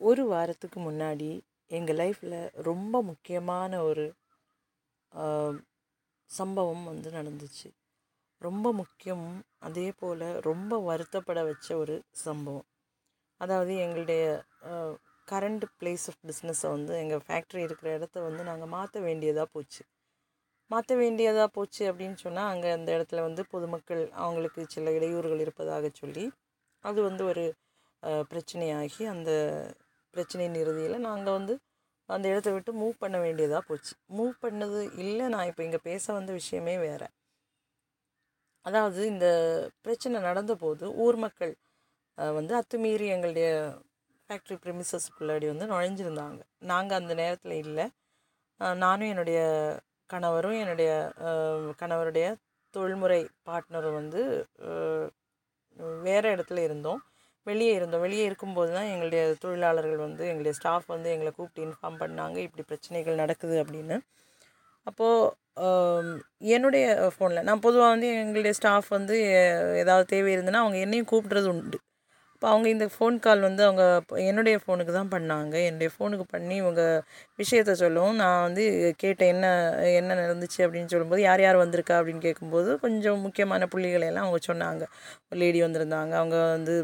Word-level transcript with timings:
ஒரு 0.00 0.22
வாரத்துக்கு 0.26 0.78
முன்னாடி 0.80 1.30
எங்கள் 1.70 1.96
லைஃப்பில் 1.96 2.36
ரொம்ப 2.68 2.96
முக்கியமான 3.02 3.72
ஒரு 3.82 4.04
சம்பவம் 6.30 6.84
வந்து 6.84 7.08
நடந்துச்சு. 7.10 7.68
ரொம்ப 8.42 8.66
முக்கியம் 8.72 9.26
அதே 9.58 9.88
போல் 9.92 10.26
ரொம்ப 10.40 10.72
வருத்தப்பட 10.88 11.40
வச்ச 11.44 11.68
ஒரு 11.76 11.96
சம்பவம். 12.24 12.66
அதாவது 13.40 13.72
எங்களுடைய 13.76 14.22
கரண்ட் 15.28 15.64
பிளேஸ் 15.78 16.06
ஆஃப் 16.10 16.22
பிஸ்னஸை 16.28 16.68
வந்து 16.70 16.92
எங்கள் 16.98 17.24
ஃபேக்ட்ரி 17.26 17.62
இருக்கிற 17.66 17.88
இடத்த 17.98 18.22
வந்து 18.28 18.42
நாங்கள் 18.44 18.72
மாற்ற 18.76 19.00
வேண்டியதாக 19.00 19.48
போச்சு. 19.54 19.82
மாற்ற 20.70 20.96
வேண்டியதாக 20.96 21.48
போச்சு 21.48 21.82
அப்படின்னு 21.90 22.18
சொன்னால் 22.24 22.50
அங்கே 22.52 22.70
அந்த 22.70 22.90
இடத்துல 22.96 23.22
வந்து 23.28 23.42
பொதுமக்கள் 23.46 24.02
அவங்களுக்கு 24.22 24.62
சில 24.68 24.90
இடையூறுகள் 24.98 25.44
இருப்பதாக 25.44 25.86
சொல்லி 25.94 26.24
அது 26.84 26.98
வந்து 27.02 27.22
ஒரு 27.24 27.44
பிரச்சனையாகி 28.30 29.02
அந்த 29.14 29.30
பிரச்சனையின் 30.14 30.58
இறுதியில் 30.62 31.04
நாங்கள் 31.08 31.36
வந்து 31.38 31.54
அந்த 32.08 32.26
இடத்த 32.32 32.50
விட்டு 32.54 32.72
மூவ் 32.82 32.94
பண்ண 33.02 33.16
வேண்டியதாக 33.24 33.62
போச்சு. 33.68 33.92
மூவ் 34.18 34.34
பண்ணது 34.44 34.80
இல்லை 35.02 35.26
நான் 35.34 35.48
இப்போ 35.50 35.62
இங்கே 35.66 35.80
பேச 35.88 36.04
வந்த 36.18 36.30
விஷயமே 36.38 36.74
வேறு. 36.86 37.08
அதாவது 38.66 39.00
இந்த 39.12 39.26
பிரச்சனை 39.84 40.16
நடந்த 40.28 40.54
போது 40.64 40.84
ஊர் 41.04 41.18
மக்கள் 41.24 41.52
வந்து 42.38 42.52
அத்துமீறி 42.60 43.06
எங்களுடைய 43.14 43.48
ஃபேக்ட்ரி 44.24 44.56
ப்ரிமிசஸ்க்குள்ளாடி 44.64 45.46
வந்து 45.52 45.66
நுழைஞ்சிருந்தாங்க. 45.72 46.40
நாங்கள் 46.70 46.98
அந்த 47.00 47.12
நேரத்தில் 47.22 47.56
இல்லை. 47.64 47.86
நானும் 48.84 49.10
என்னுடைய 49.12 49.40
கணவரும் 50.12 50.58
என்னுடைய 50.62 50.90
கணவருடைய 51.82 52.26
தொழில்முறை 52.74 53.20
பார்ட்னரும் 53.48 53.98
வந்து 54.00 54.20
வேறு 56.06 56.28
இடத்துல 56.34 56.62
இருந்தோம். 56.68 57.00
வெளியே 57.46 57.72
இருந்தோம். 57.74 58.00
வெளியே 58.00 58.24
இருக்கும்போது 58.24 58.70
தான் 58.72 58.88
எங்களுடைய 58.92 59.22
தொழிலாளர்கள் 59.40 60.00
வந்து 60.06 60.22
எங்களுடைய 60.26 60.54
ஸ்டாஃப் 60.58 60.86
வந்து 60.86 61.10
எங்களை 61.10 61.32
கூப்பிட்டு 61.36 61.66
இன்ஃபார்ம் 61.68 62.00
பண்ணாங்க 62.02 62.36
இப்படி 62.46 62.64
பிரச்சனைகள் 62.66 63.20
நடக்குது 63.22 63.56
அப்படின்னு. 63.64 63.98
அப்போது 64.86 66.18
என்னுடைய 66.56 66.84
ஃபோனில் 67.14 67.46
நான் 67.48 67.64
பொதுவாக 67.66 67.92
வந்து 67.94 68.08
எங்களுடைய 68.22 68.52
ஸ்டாஃப் 68.58 68.88
வந்து 68.88 69.16
ஏதாவது 69.82 70.06
தேவை 70.06 70.30
இருந்ததுன்னா 70.36 70.62
அவங்க 70.64 70.78
என்னையும் 70.78 71.10
கூப்பிட்றது 71.12 71.48
உண்டு. 71.54 71.78
இப்போ 72.40 72.50
அவங்க 72.52 72.68
இந்த 72.74 72.86
ஃபோன் 72.92 73.16
கால் 73.24 73.42
வந்து 73.46 73.62
அவங்க 73.66 73.84
என்னுடைய 74.28 74.56
ஃபோனுக்கு 74.62 74.92
தான் 74.98 75.10
பண்ணாங்க. 75.14 75.54
என்னுடைய 75.68 75.88
ஃபோனுக்கு 75.94 76.24
பண்ணி 76.34 76.54
இவங்க 76.60 76.82
விஷயத்த 77.40 77.72
சொல்லவும் 77.82 78.16
நான் 78.22 78.44
வந்து 78.46 78.62
கேட்டேன் 79.02 79.30
என்ன 79.34 79.46
என்ன 79.98 80.16
நடந்துச்சு 80.22 80.60
அப்படின்னு 80.66 80.90
சொல்லும்போது 80.92 81.22
யார் 81.26 81.42
யார் 81.46 81.58
வந்திருக்கா 81.62 81.96
அப்படின்னு 82.00 82.22
கேட்கும்போது 82.26 82.70
கொஞ்சம் 82.84 83.20
முக்கியமான 83.26 83.66
புள்ளிகளை 83.74 84.06
எல்லாம் 84.10 84.26
அவங்க 84.26 84.40
சொன்னாங்க. 84.48 84.86
ஒரு 85.30 85.40
லேடி 85.42 85.60
வந்திருந்தாங்க. 85.66 86.12
அவங்க 86.22 86.38
வந்து 86.56 86.76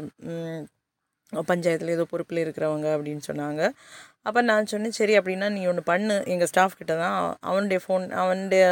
பஞ்சாயத்தில் 1.51 1.95
ஏதோ 1.95 2.05
பொறுப்பில் 2.11 2.43
இருக்கிறவங்க 2.45 2.87
அப்படின்னு 2.97 3.23
சொன்னாங்க. 3.29 3.61
அப்போ 4.27 4.39
நான் 4.51 4.71
சொன்னேன் 4.73 4.97
சரி 4.99 5.15
அப்படின்னா 5.19 5.49
நீ 5.57 5.61
ஒன்று 5.71 5.83
பண்ணு. 5.91 6.15
எங்கள் 6.33 6.51
ஸ்டாஃப் 6.51 6.79
கிட்ட 6.81 6.93
தான் 7.03 7.17
அவனுடைய 7.49 7.79
ஃபோன் 7.85 8.05
அவனுடைய 8.23 8.63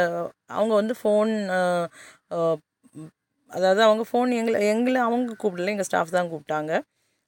அவங்க 0.58 0.72
வந்து 0.80 0.96
ஃபோன் 1.02 1.34
அதாவது 3.50 3.80
அவங்க 3.88 4.04
ஃபோன் 4.10 4.30
எங்களை 4.40 4.60
எங்களை 4.72 5.00
அவங்க 5.08 5.34
கூப்பிடல 5.42 5.72
எங்கள் 5.74 5.88
ஸ்டாஃப் 5.88 6.16
தான் 6.18 6.30
கூப்பிட்டாங்க. 6.32 6.72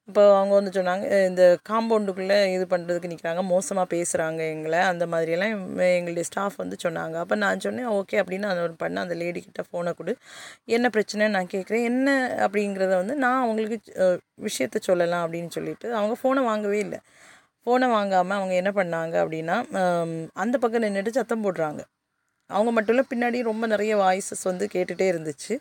இப்போ 0.09 0.23
அவங்க 0.37 0.53
வந்து 0.59 0.71
சொன்னாங்க 0.77 1.07
இந்த 1.31 1.43
காம்பவுண்டுக்குள்ளே 1.69 2.37
இது 2.55 2.65
பண்ணுறதுக்கு 2.71 3.11
நிற்கிறாங்க 3.13 3.43
மோசமாக 3.51 3.87
பேசுகிறாங்க 3.95 4.41
எங்களை 4.53 4.79
அந்த 4.91 5.05
மாதிரியெல்லாம் 5.13 5.53
எங்களுடைய 5.97 6.25
ஸ்டாஃப் 6.31 6.57
வந்து 6.63 6.77
சொன்னாங்க. 6.85 7.17
அப்போ 7.25 7.37
நான் 7.43 7.63
சொன்னேன் 7.67 7.91
ஓகே 7.99 8.21
அப்படின்னு 8.23 8.47
அதை 8.53 8.63
பண்ண 8.85 9.03
அந்த 9.07 9.17
லேடிக்கிட்ட 9.23 9.65
ஃபோனை 9.69 9.93
கொடு. 9.99 10.15
என்ன 10.77 10.91
பிரச்சனைன்னு 10.97 11.37
நான் 11.37 11.53
கேட்குறேன் 11.55 11.85
என்ன 11.91 12.09
அப்படிங்கிறத 12.47 12.95
வந்து 13.03 13.17
நான் 13.25 13.43
அவங்களுக்கு 13.45 13.79
விஷயத்த 14.49 14.83
சொல்லலாம் 14.89 15.25
அப்படின்னு 15.27 15.53
சொல்லிட்டு 15.59 15.89
அவங்க 15.99 16.17
ஃபோனை 16.23 16.45
வாங்கவே 16.51 16.81
இல்லை. 16.87 17.01
ஃபோனை 17.67 17.87
வாங்காமல் 17.97 18.39
அவங்க 18.41 18.55
என்ன 18.63 18.71
பண்ணாங்க 18.81 19.15
அப்படின்னா 19.25 19.59
அந்த 20.45 20.55
பக்கம் 20.65 20.85
நின்றுட்டு 20.87 21.17
சத்தம் 21.21 21.45
போடுறாங்க. 21.47 21.81
அவங்க 22.51 22.71
மட்டும் 22.75 22.95
இல்லை 22.95 23.07
பின்னாடி 23.13 23.39
ரொம்ப 23.49 23.65
நிறைய 23.73 23.93
வாய்ஸஸ் 24.03 24.45
வந்து 24.51 24.67
கேட்டுகிட்டே 24.75 25.07
இருந்துச்சு. 25.13 25.55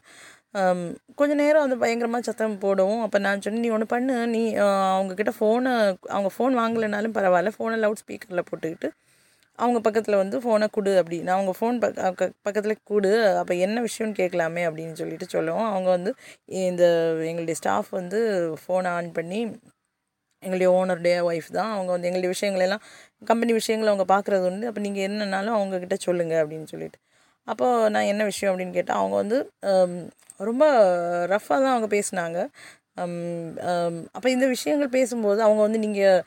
கொஞ்ச 1.15 1.31
நேரம் 1.33 1.63
வந்து 1.65 1.77
பயங்கரமாக 1.77 2.23
சத்தம் 2.23 2.55
போடவும் 2.59 3.01
அப்போ 3.01 3.17
நான் 3.19 3.41
சொன்னேன் 3.41 3.63
நீ 3.65 3.69
ஒன்று 3.69 3.87
பண்ணு 3.87 4.15
நீ 4.27 4.41
அவங்கக்கிட்ட 4.91 5.33
ஃபோனை 5.39 5.73
அவங்க 6.09 6.29
ஃபோன் 6.35 6.55
வாங்கலைனாலும் 6.59 7.15
பரவாயில்ல 7.17 7.51
ஃபோனை 7.57 7.77
லவுட் 7.77 8.01
ஸ்பீக்கரில் 8.03 8.47
போட்டுக்கிட்டு 8.51 8.89
அவங்க 9.59 9.79
பக்கத்தில் 9.79 10.17
வந்து 10.17 10.37
ஃபோனை 10.39 10.67
கொடு 10.67 10.91
அப்படின்னு 11.01 11.31
அவங்க 11.31 11.51
ஃபோன் 11.59 11.77
பக்க 11.79 12.27
பக்கத்தில் 12.43 12.83
கொடு 12.83 13.11
அப்போ 13.37 13.53
என்ன 13.57 13.77
விஷயம்னு 13.81 14.19
கேட்கலாமே 14.19 14.63
அப்படின்னு 14.67 14.93
சொல்லிட்டு 14.93 15.27
சொல்லுவோம் 15.27 15.69
அவங்க 15.71 15.89
வந்து 15.89 16.11
இந்த 16.63 16.83
எங்களுடைய 17.25 17.55
ஸ்டாஃப் 17.55 17.89
வந்து 17.91 18.19
ஃபோனை 18.63 18.91
ஆன் 18.91 19.09
பண்ணி 19.11 19.41
எங்களுடைய 20.43 20.69
ஓனருடைய 20.73 21.15
ஒய்ஃப் 21.29 21.49
தான் 21.51 21.71
அவங்க 21.71 21.89
வந்து 21.91 22.07
எங்களுடைய 22.09 22.31
விஷயங்களெல்லாம் 22.35 22.83
கம்பெனி 23.21 23.53
விஷயங்களை 23.53 23.89
அவங்க 23.93 24.05
பார்க்குறது 24.13 24.45
உண்டு 24.51 24.67
அப்போ 24.67 24.81
நீங்கள் 24.81 25.05
என்னன்னாலும் 25.07 25.55
அவங்கக்கிட்ட 25.57 25.97
சொல்லுங்கள் 26.07 26.41
அப்படின்னு 26.43 26.67
சொல்லிட்டு. 26.69 26.99
அப்போது 27.51 27.91
நான் 27.95 28.09
என்ன 28.13 28.23
விஷயம் 28.31 28.51
அப்படின்னு 28.51 28.77
கேட்டால் 28.79 28.99
அவங்க 29.01 29.15
வந்து 29.23 29.37
ரொம்ப 30.49 30.63
ரஃப்பாக 31.33 31.59
தான் 31.63 31.73
அவங்க 31.75 31.89
பேசினாங்க. 31.95 32.39
அப்போ 34.17 34.27
இந்த 34.35 34.45
விஷயங்கள் 34.55 34.95
பேசும்போது 34.97 35.39
அவங்க 35.47 35.61
வந்து 35.67 35.79
நீங்கள் 35.85 36.21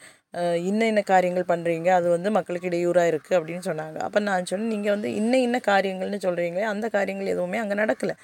இன்ன 0.70 0.82
இன்ன 0.90 1.00
காரியங்கள் 1.12 1.50
பண்ணுறீங்க 1.52 1.88
அது 1.98 2.08
வந்து 2.16 2.28
மக்களுக்கு 2.36 2.68
இடையூறாக 2.70 3.10
இருக்குது 3.12 3.36
அப்படின்னு 3.38 3.64
சொன்னாங்க. 3.70 3.98
அப்போ 4.06 4.18
நான் 4.28 4.48
சொன்னேன் 4.50 4.72
நீங்கள் 4.74 4.94
வந்து 4.96 5.08
இன்ன 5.20 5.34
இன்ன 5.46 5.58
காரியங்கள்னு 5.70 6.20
சொல்கிறீங்களே 6.26 6.66
அந்த 6.74 6.86
காரியங்கள் 6.96 7.32
எதுவுமே 7.34 7.60
அங்கே 7.62 7.76
நடக்கலை. 7.82 8.14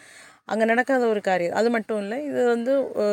அங்கே 0.53 0.67
நடக்காத 0.73 1.05
ஒரு 1.13 1.21
காரியம். 1.29 1.57
அது 1.61 1.69
மட்டும் 1.77 2.01
இல்லை 2.03 2.19
இது 2.29 2.41
வந்து 2.55 2.73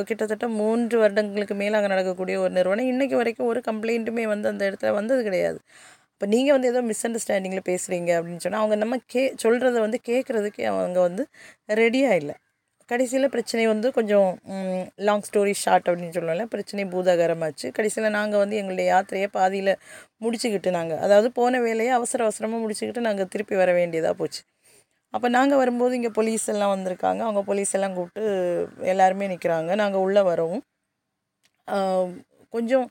கிட்டத்தட்ட 0.09 0.47
மூன்று 0.59 0.95
வருடங்களுக்கு 1.03 1.55
மேலே 1.61 1.77
அங்கே 1.79 1.91
நடக்கக்கூடிய 1.95 2.35
ஒரு 2.43 2.53
நிறுவனம். 2.59 2.89
இன்றைக்கி 2.93 3.15
வரைக்கும் 3.21 3.49
ஒரு 3.53 3.61
கம்ப்ளைண்ட்டுமே 3.69 4.25
வந்து 4.33 4.47
அந்த 4.53 4.63
இடத்துல 4.69 4.93
வந்தது 4.99 5.21
கிடையாது. 5.29 5.59
இப்போ 6.13 6.25
நீங்கள் 6.33 6.55
வந்து 6.55 6.69
ஏதோ 6.73 6.81
மிஸ் 6.89 7.05
அண்டர்ஸ்டாண்டிங்கில் 7.07 7.67
பேசுகிறீங்க 7.71 8.11
அப்படின்னு 8.17 8.43
சொன்னால் 8.45 8.61
அவங்க 8.63 8.75
நம்ம 8.83 8.97
கே 9.13 9.23
சொல்கிறத 9.43 9.77
வந்து 9.85 9.99
கேட்குறதுக்கே 10.09 10.65
அவங்க 10.71 10.99
வந்து 11.07 11.23
ரெடியாக 11.81 12.19
இல்லை. 12.21 12.35
கடைசியில் 12.89 13.31
பிரச்சனை 13.35 13.63
வந்து 13.71 13.87
கொஞ்சம் 13.97 14.29
லாங் 15.07 15.25
ஸ்டோரி 15.27 15.53
ஷார்ட் 15.63 15.87
அப்படின்னு 15.89 16.15
சொல்லலாம் 16.17 16.51
பிரச்சனை 16.53 16.83
பூதாகரமாச்சு. 16.93 17.67
கடைசியில் 17.77 18.15
நாங்கள் 18.17 18.41
வந்து 18.43 18.55
எங்களுடைய 18.61 18.87
யாத்திரையை 18.93 19.29
பாதியில் 19.37 19.73
முடிச்சுக்கிட்டு 20.25 20.71
நாங்கள் 20.77 21.01
அதாவது 21.05 21.29
போன 21.39 21.61
வேலையை 21.67 21.91
அவசர 21.99 22.23
அவசரமாக 22.27 22.61
முடிச்சுக்கிட்டு 22.63 23.05
நாங்கள் 23.07 23.31
திருப்பி 23.35 23.57
வர 23.61 23.71
வேண்டியதாக 23.79 24.15
போச்சு. 24.21 24.41
அப்போ 25.13 25.27
நாங்கள் 25.37 25.61
வரும்போது 25.61 25.93
இங்கே 25.99 26.11
போலீஸ் 26.17 26.45
எல்லாம் 26.53 26.73
வந்திருக்காங்க. 26.75 27.21
அவங்க 27.27 27.41
போலீஸ் 27.49 27.73
எல்லாம் 27.77 27.95
கூப்பிட்டு 27.97 28.23
எல்லாருமே 28.93 29.25
நிற்கிறாங்க 29.33 29.71
நாங்கள் 29.83 30.03
உள்ளே 30.07 30.23
வரவும் 30.31 30.63
கொஞ்சம் 32.53 32.87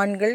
ஆண்கள் 0.00 0.34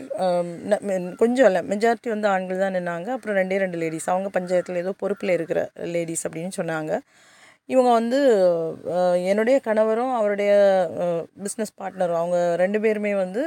கொஞ்சம் 1.21 1.47
இல்லை 1.49 1.61
மெஜாரிட்டி 1.71 2.09
வந்து 2.13 2.27
ஆண்கள் 2.33 2.63
தான் 2.63 2.75
நின்னாங்க. 2.77 3.09
அப்புறம் 3.15 3.37
ரெண்டே 3.41 3.57
ரெண்டு 3.63 3.79
லேடிஸ் 3.81 4.07
அவங்க 4.13 4.29
பஞ்சாயத்தில் 4.37 4.81
ஏதோ 4.83 4.93
பொறுப்பில் 5.01 5.35
இருக்கிற 5.37 5.61
லேடிஸ் 5.95 6.25
அப்படின்னு 6.27 6.53
சொன்னாங்க. 6.59 6.93
இவங்க 7.73 7.89
வந்து 7.99 8.19
என்னுடைய 9.31 9.57
கணவரும் 9.67 10.13
அவருடைய 10.19 10.51
பிஸ்னஸ் 11.43 11.77
பார்ட்னரும் 11.81 12.19
அவங்க 12.21 12.37
ரெண்டு 12.63 12.79
பேருமே 12.85 13.11
வந்து 13.23 13.41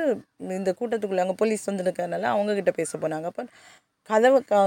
இந்த 0.59 0.71
கூட்டத்துக்குள்ளே 0.79 1.25
அங்கே 1.25 1.39
போலீஸ் 1.43 1.69
வந்து 1.71 1.85
இருக்கிறதுனால 1.87 2.31
அவங்கக்கிட்ட 2.35 2.73
பேச 2.81 2.99
போனாங்க. 3.05 3.27
அப்போ 3.33 3.45
கதவை 4.11 4.41
கா 4.53 4.63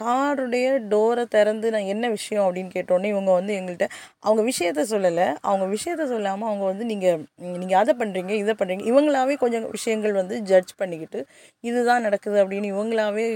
காருடைய 0.00 0.66
டோரை 0.92 1.22
திறந்து 1.34 1.66
நான் 1.74 1.90
என்ன 1.92 2.06
விஷயம் 2.14 2.44
அப்படின்னு 2.46 2.72
கேட்டோன்னே 2.74 3.10
இவங்க 3.12 3.30
வந்து 3.38 3.52
எங்கள்கிட்ட 3.58 3.86
அவங்க 4.26 4.42
விஷயத்த 4.50 4.82
சொல்லலை. 4.92 5.26
அவங்க 5.48 5.66
விஷயத்த 5.74 6.04
சொல்லாமல் 6.12 6.48
அவங்க 6.50 6.64
வந்து 6.70 6.84
நீங்கள் 6.90 7.22
நீங்கள் 7.62 7.80
அதை 7.82 7.92
பண்ணுறீங்க 8.00 8.32
இதை 8.42 8.54
பண்ணுறீங்க 8.58 8.84
இவங்களாவே 8.92 9.36
கொஞ்சம் 9.44 9.64
விஷயங்கள் 9.76 10.14
வந்து 10.20 10.38
ஜட்ஜ் 10.50 10.72
பண்ணிக்கிட்டு 10.82 11.22
இதுதான் 11.68 12.04
நடக்குது 12.08 12.38
அப்படின்னு 12.42 12.72
இவங்களாவே 12.74 13.26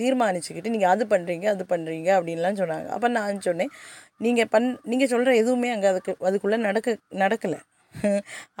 தீர்மானிச்சுக்கிட்டு 0.00 0.74
நீங்கள் 0.74 0.92
அது 0.94 1.04
பண்ணுறீங்க 1.14 1.46
அது 1.54 1.64
பண்ணுறீங்க 1.72 2.08
அப்படின்லாம் 2.18 2.60
சொன்னாங்க. 2.62 2.88
அப்போ 2.96 3.08
நான் 3.16 3.42
சொன்னேன் 3.48 3.72
நீங்கள் 4.26 4.50
பண் 4.54 4.68
நீங்கள் 4.92 5.10
சொல்கிற 5.14 5.34
எதுவுமே 5.42 5.70
அங்கே 5.74 5.88
அதுக்கு 5.92 6.12
அதுக்குள்ளே 6.28 6.58
நடக்க 6.68 6.96
நடக்கலை. 7.24 7.60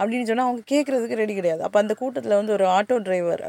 அப்படின்னு 0.00 0.28
சொன்னால் 0.30 0.48
அவங்க 0.48 0.62
கேட்குறதுக்கு 0.72 1.20
ரெடி 1.22 1.34
கிடையாது. 1.38 1.62
அப்போ 1.66 1.78
அந்த 1.84 1.94
கூட்டத்தில் 2.02 2.38
வந்து 2.40 2.54
ஒரு 2.58 2.66
ஆட்டோ 2.76 2.98
டிரைவர் 3.08 3.44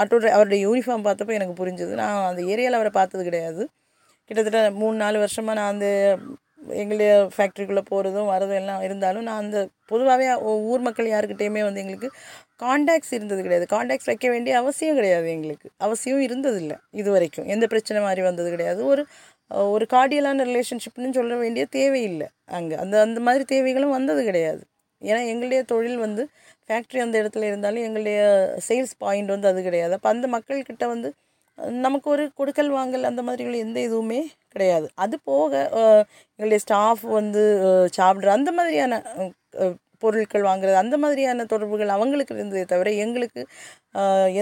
ஆட்டோ 0.00 0.16
டிரை 0.18 0.32
அவருடைய 0.36 0.60
யூனிஃபார்ம் 0.68 1.06
பார்த்தப்போ 1.06 1.32
எனக்கு 1.38 1.54
புரிஞ்சுது. 1.62 1.92
நான் 2.02 2.28
அந்த 2.30 2.42
ஏரியாவில் 2.52 2.78
அவரை 2.78 2.92
பார்த்தது 2.98 3.22
கிடையாது. 3.28 3.62
கிட்டத்தட்ட 4.30 4.60
மூணு 4.80 4.96
நாலு 4.96 5.18
வருஷமாக 5.24 5.58
நான் 5.60 5.72
அந்த 5.74 5.86
எங்களுடைய 6.80 7.12
ஃபேக்ட்ரிக்குள்ளே 7.34 7.82
போகிறதும் 7.90 8.28
வரதும் 8.32 8.58
எல்லாம் 8.62 8.82
இருந்தாலும் 8.86 9.24
நான் 9.28 9.40
அந்த 9.44 9.58
பொதுவாகவே 9.86 10.26
ஊர் 10.72 10.82
மக்கள் 10.86 11.08
யாருக்கிட்டேயுமே 11.12 11.62
வந்து 11.66 11.80
எங்களுக்கு 11.82 12.08
காண்டாக்ட்ஸ் 12.56 13.14
இருந்தது 13.16 13.40
கிடையாது. 13.42 13.66
காண்டாக்ட்ஸ் 13.74 14.10
வைக்க 14.10 14.26
வேண்டிய 14.28 14.54
அவசியம் 14.62 14.98
கிடையாது 15.00 15.28
எங்களுக்கு. 15.36 15.68
அவசியம் 15.86 16.22
இருந்ததில்லை 16.28 16.76
இது 17.00 17.08
வரைக்கும் 17.16 17.48
எந்த 17.54 17.66
பிரச்சனை 17.66 18.00
மாதிரி 18.06 18.22
வந்தது 18.28 18.50
கிடையாது. 18.50 18.80
ஒரு 18.92 19.04
ஒரு 19.74 19.84
கார்டியலான 19.94 20.44
ரிலேஷன்ஷிப்னு 20.50 21.16
சொல்ல 21.18 21.34
வேண்டிய 21.36 21.64
தேவையில்லை 21.78 22.28
அங்கே. 22.58 22.76
அந்த 22.82 23.00
அந்த 23.06 23.20
மாதிரி 23.28 23.44
தேவைகளும் 23.54 23.96
வந்தது 23.98 24.22
கிடையாது. 24.24 24.62
ஏன்னா 25.02 25.20
எங்களுடைய 25.32 25.60
தொழில் 25.72 25.98
வந்து 26.06 26.22
ஃபேக்ட்ரி 26.70 27.00
அந்த 27.04 27.16
இடத்துல 27.22 27.46
இருந்தாலும் 27.50 27.84
எங்களுடைய 27.86 28.18
சேல்ஸ் 28.68 28.94
பாயிண்ட் 29.04 29.32
வந்து 29.34 29.48
அது 29.52 29.60
கிடையாது. 29.68 29.92
அப்போ 29.98 30.08
அந்த 30.14 30.26
மக்கள்கிட்ட 30.36 30.86
வந்து 30.94 31.08
நமக்கு 31.84 32.08
ஒரு 32.10 32.24
கொடுக்கல் 32.40 32.70
வாங்கல் 32.76 33.08
அந்த 33.08 33.22
மாதிரிகள் 33.26 33.62
எந்த 33.64 33.78
இதுவுமே 33.88 34.20
கிடையாது. 34.54 34.86
அது 35.04 35.16
போக 35.30 35.52
எங்களுடைய 36.38 36.60
ஸ்டாஃப் 36.64 37.02
வந்து 37.18 37.42
சாப்பிட்ற 37.98 38.30
அந்த 38.38 38.50
மாதிரியான 38.58 39.00
பொருட்கள் 40.02 40.46
வாங்குறது 40.48 40.76
அந்த 40.82 40.96
மாதிரியான 41.02 41.44
தொடர்புகள் 41.52 41.90
அவங்களுக்கு 41.96 42.34
இருந்ததே 42.36 42.64
தவிர 42.72 42.90
எங்களுக்கு 43.04 43.40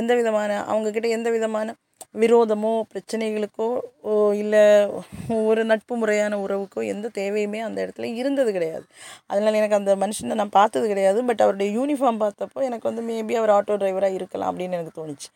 எந்த 0.00 0.12
விதமான 0.20 0.50
அவங்கக்கிட்ட 0.72 1.08
எந்த 1.18 1.28
விதமான 1.36 1.74
விரோதமோ 2.22 2.72
பிரச்சனைகளுக்கோ 2.92 3.68
ஓ 4.10 4.12
இல்லை 4.42 4.62
ஒரு 5.48 5.62
நட்பு 5.70 5.94
முறையான 6.00 6.38
உறவுக்கோ 6.44 6.80
எந்த 6.92 7.06
தேவையுமே 7.18 7.60
அந்த 7.66 7.78
இடத்துல 7.84 8.08
இருந்தது 8.20 8.50
கிடையாது. 8.56 8.84
அதனால் 9.30 9.58
எனக்கு 9.60 9.78
அந்த 9.80 9.92
மனுஷனை 10.02 10.36
நான் 10.40 10.56
பார்த்தது 10.58 10.86
கிடையாது. 10.92 11.18
பட் 11.28 11.42
அவருடைய 11.46 11.70
யூனிஃபார்ம் 11.78 12.22
பார்த்தப்போ 12.24 12.62
எனக்கு 12.68 12.88
வந்து 12.90 13.04
மேபி 13.10 13.36
அவர் 13.40 13.54
ஆட்டோ 13.56 13.76
டிரைவராக 13.82 14.18
இருக்கலாம் 14.18 14.50
அப்படின்னு 14.52 14.78
எனக்கு 14.78 14.98
தோணுச்சு. 15.00 15.28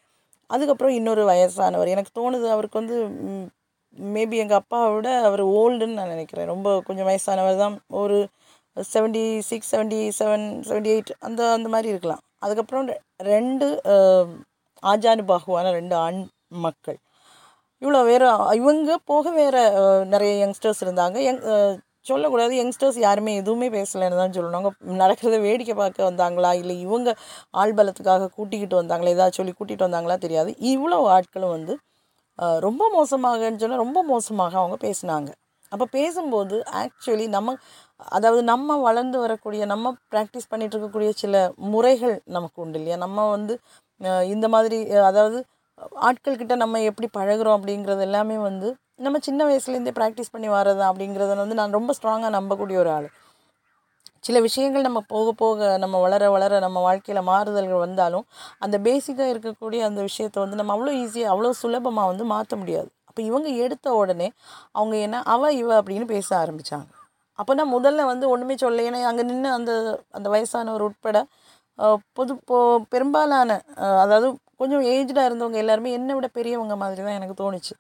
அதுக்கப்புறம் 0.50 0.94
இன்னொரு 0.98 1.22
வயசானவர். 1.32 1.92
எனக்கு 1.94 2.12
தோணுது 2.20 2.46
அவருக்கு 2.54 2.80
வந்து 2.82 2.96
மேபி 4.14 4.36
எங்கள் 4.42 4.60
அப்பாவை 4.60 4.90
விட 4.96 5.08
அவர் 5.28 5.42
ஓல்டுன்னு 5.60 5.98
நான் 6.00 6.12
நினைக்கிறேன். 6.14 6.50
ரொம்ப 6.54 6.68
கொஞ்சம் 6.88 7.08
வயசானவர் 7.10 7.62
தான். 7.64 7.74
ஒரு 8.02 8.18
seventy 8.76 9.24
six 9.48 9.70
seventy 9.72 9.98
seven 10.18 10.46
seventy 10.68 10.90
eight 10.94 11.10
அந்த 11.26 11.40
அந்த 11.56 11.68
மாதிரி 11.74 11.88
இருக்கலாம். 11.92 12.22
அதுக்கப்புறம் 12.44 12.86
ரெண்டு 13.32 13.66
ஆஜானு 14.82 15.24
பாகுவான 15.30 15.72
ரெண்டு 15.78 15.94
ஆண் 16.04 16.20
மக்கள். 16.66 16.98
இவ்வளோ 17.82 18.00
வேறு 18.10 18.26
இவங்க 18.60 18.96
போக 19.10 19.30
வேறு 19.38 19.62
நிறைய 20.14 20.32
யங்ஸ்டர்ஸ் 20.42 20.82
இருந்தாங்க. 20.86 21.16
யங் 21.28 21.42
சொல்லக்கூடாது 22.10 22.54
யங்ஸ்டர்ஸ் 22.60 22.98
யாருமே 23.06 23.32
எதுவுமே 23.40 23.68
பேசலைன்னு 23.76 24.20
தான் 24.20 24.34
சொல்லணும். 24.36 24.58
அவங்க 24.60 24.72
நடக்கிறத 25.02 25.36
வேடிக்கை 25.46 25.74
பார்க்க 25.80 26.08
வந்தாங்களா? 26.10 26.50
இல்லை 26.62 26.74
இவங்க 26.86 27.10
ஆள்பலத்துக்காக 27.62 28.30
கூட்டிக்கிட்டு 28.36 28.76
வந்தாங்களா? 28.80 29.14
ஏதாவது 29.16 29.38
சொல்லி 29.38 29.52
கூட்டிகிட்டு 29.58 29.86
வந்தாங்களா? 29.88 30.16
தெரியாது. 30.26 30.50
இவ்வளோ 30.72 30.98
ஆட்களும் 31.16 31.54
வந்து 31.56 31.74
ரொம்ப 32.66 32.82
மோசமாகன்னு 32.96 33.60
சொன்னால் 33.62 33.82
ரொம்ப 33.84 34.00
மோசமாக 34.12 34.54
அவங்க 34.62 34.76
பேசினாங்க. 34.86 35.30
அப்போ 35.72 35.86
பேசும்போது 35.96 36.56
ஆக்சுவலி 36.80 37.26
நம்ம 37.36 37.54
அதாவது 38.16 38.42
நம்ம 38.50 38.76
வளர்ந்து 38.86 39.18
வரக்கூடிய 39.24 39.62
நம்ம 39.72 39.92
ப்ராக்டிஸ் 40.12 40.50
பண்ணிகிட்டு 40.52 40.76
இருக்கக்கூடிய 40.76 41.10
சில 41.22 41.34
முறைகள் 41.72 42.16
நமக்கு 42.36 42.58
உண்டு 42.64 42.78
இல்லையா? 42.80 42.96
நம்ம 43.04 43.28
வந்து 43.36 43.54
இந்த 44.34 44.46
மாதிரி 44.54 44.78
அதாவது 45.10 45.38
ஆட்கள் 46.06 46.38
கிட்ட 46.40 46.54
நம்ம 46.56 46.80
எப்படி 46.90 47.08
பழகுறோம் 47.18 47.56
அப்படிங்கிறது 47.58 48.02
எல்லாமே 48.08 48.36
வந்து 48.48 48.68
நம்ம 49.06 49.18
சின்ன 49.26 49.40
வயசுலேருந்தே 49.48 49.92
ப்ராக்டிஸ் 49.98 50.32
பண்ணி 50.34 50.48
வர்றது 50.54 50.82
அப்படிங்கிறத 50.88 51.36
வந்து 51.42 51.58
நான் 51.60 51.76
ரொம்ப 51.78 51.94
ஸ்ட்ராங்காக 51.98 52.32
நம்பக்கூடிய 52.38 52.78
ஒரு 52.82 52.90
ஆள். 52.96 53.08
சில 54.24 54.40
விஷயங்கள் 54.40 54.86
நம்ம 54.88 55.00
போக 55.12 55.28
போக 55.40 55.70
நம்ம 55.78 55.96
வளர 56.00 56.24
வளர 56.30 56.58
நம்ம 56.60 56.80
வாழ்க்கையில் 56.80 57.28
மாறுதல்கள் 57.30 57.84
வந்தாலும் 57.86 58.26
அந்த 58.58 58.76
பேசிக்காக 58.86 59.32
இருக்கக்கூடிய 59.34 59.80
அந்த 59.88 60.00
விஷயத்தை 60.02 60.38
வந்து 60.44 60.58
நம்ம 60.60 60.74
அவ்வளோ 60.76 60.92
ஈஸியாக 61.02 61.32
அவ்வளோ 61.34 61.52
சுலபமாக 61.62 62.10
வந்து 62.12 62.26
மாற்ற 62.34 62.56
முடியாது. 62.56 62.90
அப்போ 63.08 63.22
இவங்க 63.22 63.48
எடுத்த 63.64 63.86
உடனே 64.00 64.28
அவங்க 64.72 64.94
என்ன 65.06 65.16
அவ 65.26 65.52
இவ 65.54 65.70
அப்படின்னு 65.80 66.06
பேச 66.06 66.28
ஆரம்பித்தாங்க 66.36 66.86
அப்போ 67.38 67.52
நான் 67.54 67.74
முதல்ல 67.74 68.04
வந்து 68.04 68.26
ஒன்றுமே 68.32 68.54
சொல்ல 68.56 68.82
ஏன்னா 68.82 69.00
அங்கே 69.10 69.24
நின்று 69.30 69.50
அந்த 69.50 69.72
அந்த 70.10 70.26
வயசானவர் 70.34 70.84
உட்பட 70.88 71.18
பொது 72.14 72.32
பெரும்பாலான 72.92 73.50
அதாவது 74.02 74.28
கொஞ்சம் 74.62 74.84
ஏஜ்டாக 74.94 75.28
இருந்தவங்க 75.28 75.58
எல்லாருமே 75.64 75.92
என்னை 75.98 76.14
விட 76.18 76.28
பெரியவங்க 76.38 76.74
மாதிரி 76.82 77.02
தான் 77.06 77.18
எனக்கு 77.20 77.36
தோணுச்சு. 77.42 77.74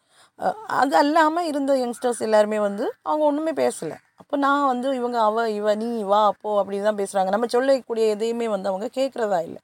அது 0.80 0.94
அல்லாமல் 1.02 1.48
இருந்த 1.50 1.72
யங்ஸ்டர்ஸ் 1.82 2.22
எல்லாருமே 2.28 2.58
வந்து 2.68 2.84
அவங்க 3.08 3.22
ஒன்றுமே 3.30 3.52
பேசலை. 3.62 3.96
அப்போ 4.22 4.34
நான் 4.46 4.70
வந்து 4.72 4.88
இவங்க 5.00 5.18
அவ 5.28 5.44
இவ 5.58 5.74
நீ 5.82 5.90
வா 6.12 6.20
அப்போ 6.32 6.50
அப்படி 6.60 6.76
தான் 6.88 7.00
பேசுகிறாங்க 7.00 7.30
நம்ம 7.34 7.48
சொல்லக்கூடிய 7.54 8.06
எதையுமே 8.14 8.48
வந்து 8.54 8.70
அவங்க 8.72 8.88
கேட்குறதா 8.98 9.40
இல்லை. 9.48 9.60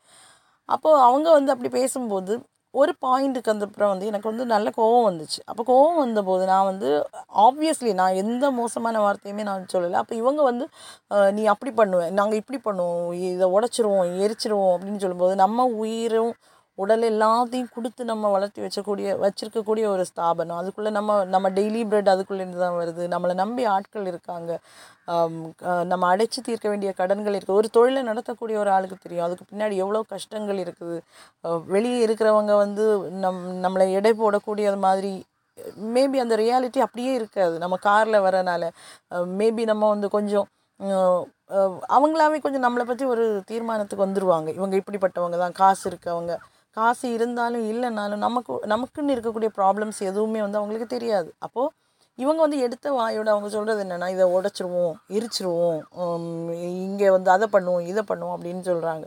அப்போது 0.69 1.03
அவங்க 1.09 1.29
வந்து 1.39 1.53
அப்படி 1.55 1.71
பேசும்போது 1.79 2.33
ஒரு 2.75 2.93
பாயிண்ட்டுக்கு 3.05 3.53
அந்தப்புறம் 3.53 3.91
வந்து 3.93 4.09
எனக்கு 4.11 4.29
வந்து 4.31 4.45
நல்ல 4.55 4.69
கோவம் 4.79 5.07
வந்துச்சு. 5.09 5.39
அப்போ 5.51 5.63
கோவம் 5.71 6.01
வந்தபோது 6.03 6.45
நான் 6.53 6.69
வந்து 6.71 6.89
ஆப்வியஸ்லி 7.47 7.93
நான் 8.01 8.19
எந்த 8.23 8.45
மோசமான 8.59 9.01
வார்த்தையுமே 9.05 9.45
நான் 9.51 9.65
சொல்லலை. 9.75 9.97
அப்போ 10.03 10.15
இவங்க 10.23 10.43
வந்து 10.51 10.65
நீ 11.37 11.45
அப்படி 11.55 11.73
பண்ணுவேன் 11.81 12.13
நாங்கள் 12.19 12.41
இப்படி 12.43 12.61
பண்ணுவோம் 12.67 13.09
இதை 13.31 13.49
உடச்சிருவோம் 13.57 14.13
எரிச்சிருவோம் 14.25 14.75
அப்படின்னு 14.75 15.03
சொல்லும்போது 15.05 15.37
நம்ம 15.45 15.67
உயிரும் 15.83 16.33
உடல் 16.83 17.05
எல்லாத்தையும் 17.11 17.71
கொடுத்து 17.77 18.03
நம்ம 18.11 18.31
வளர்த்தி 18.35 18.61
வச்சக்கூடிய 18.65 19.15
வச்சிருக்கக்கூடிய 19.25 19.85
ஒரு 19.95 20.05
ஸ்தாபனம். 20.11 20.59
அதுக்குள்ளே 20.63 20.91
நம்ம 20.99 21.17
நம்ம 21.35 21.47
டெய்லி 21.59 21.83
பிரெட் 21.91 22.11
அதுக்குள்ளேருந்து 22.15 22.61
தான் 22.65 22.77
வருது. 22.81 23.05
நம்மளை 23.15 23.35
நம்பி 23.43 23.65
ஆட்கள் 23.75 24.11
இருக்காங்க. 24.13 24.51
நம்ம 25.93 26.05
அடைச்சி 26.13 26.41
தீர்க்க 26.49 26.67
வேண்டிய 26.73 26.91
கடன்கள் 27.01 27.37
இருக்குது 27.39 27.59
ஒரு 27.61 27.69
தொழிலை 27.77 28.03
நடத்தக்கூடிய 28.11 28.59
ஒரு 28.65 28.71
ஆளுக்கு 28.77 28.99
தெரியும். 29.07 29.27
அதுக்கு 29.29 29.45
பின்னாடி 29.53 29.77
எவ்வளோ 29.85 30.03
கஷ்டங்கள் 30.15 30.61
இருக்குது. 30.65 30.99
வெளியே 31.75 31.99
இருக்கிறவங்க 32.07 32.55
வந்து 32.65 32.87
நம் 33.25 33.41
நம்மளை 33.65 33.87
எடை 34.01 34.13
போடக்கூடியது 34.23 34.79
மாதிரி 34.87 35.13
மேபி 35.95 36.19
அந்த 36.25 36.35
ரியாலிட்டி 36.43 36.81
அப்படியே 36.85 37.13
இருக்காது. 37.21 37.55
நம்ம 37.65 37.77
காரில் 37.89 38.25
வரனால 38.27 38.65
மேபி 39.41 39.63
நம்ம 39.73 39.89
வந்து 39.95 40.09
கொஞ்சம் 40.17 40.47
அவங்களாவே 41.97 42.39
கொஞ்சம் 42.45 42.65
நம்மளை 42.65 42.85
பற்றி 42.89 43.05
ஒரு 43.13 43.25
தீர்மானத்துக்கு 43.51 44.05
வந்துடுவாங்க 44.07 44.49
இவங்க 44.59 44.75
இப்படிப்பட்டவங்க 44.81 45.37
தான். 45.43 45.57
காசு 45.61 45.85
இருக்கவங்க. 45.91 46.35
காசு 46.79 47.07
இருந்தாலும் 47.17 47.67
இல்லைனாலும் 47.73 48.25
நமக்கு 48.27 48.55
நமக்குன்னு 48.73 49.15
இருக்கக்கூடிய 49.17 49.51
ப்ராப்ளம்ஸ் 49.59 50.01
எதுவுமே 50.11 50.41
வந்து 50.45 50.61
அவங்களுக்கு 50.61 50.89
தெரியாது. 50.97 51.31
அப்போது 51.47 51.73
இவங்க 52.19 52.41
வந்து 52.45 52.59
எடுத்த 52.67 52.87
வாயோட 52.93 53.29
அவங்க 53.35 53.49
சொல்கிறது 53.49 53.83
என்னென்னா 53.85 54.09
இதை 54.15 54.25
உடச்சிருவோம் 54.37 54.95
எரிச்சிருவோம் 55.17 55.81
இங்கே 56.87 57.09
வந்து 57.17 57.31
அதை 57.35 57.47
பண்ணுவோம் 57.53 57.85
இதை 57.91 58.03
பண்ணுவோம் 58.11 58.35
அப்படின்னு 58.37 58.63
சொல்கிறாங்க 58.71 59.07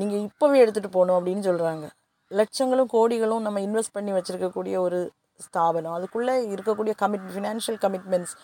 நீங்கள் 0.00 0.24
இப்போவே 0.28 0.58
எடுத்துகிட்டு 0.64 0.96
போகணும் 0.96 1.18
அப்படின்னு 1.18 1.42
சொல்கிறாங்க 1.48 1.86
லட்சங்களும் 2.30 2.92
கோடிகளும் 2.94 3.44
நம்ம 3.46 3.58
இன்வெஸ்ட் 3.66 3.96
பண்ணி 3.96 4.12
வச்சுருக்கக்கூடிய 4.16 4.76
ஒரு 4.86 5.00
ஸ்தாபனம். 5.46 5.94
அதுக்குள்ளே 5.98 6.34
இருக்கக்கூடிய 6.54 6.94
கமிட் 7.02 7.26
ஃபினான்ஷியல் 7.34 7.78
கமிட்மெண்ட்ஸ் 7.84 8.34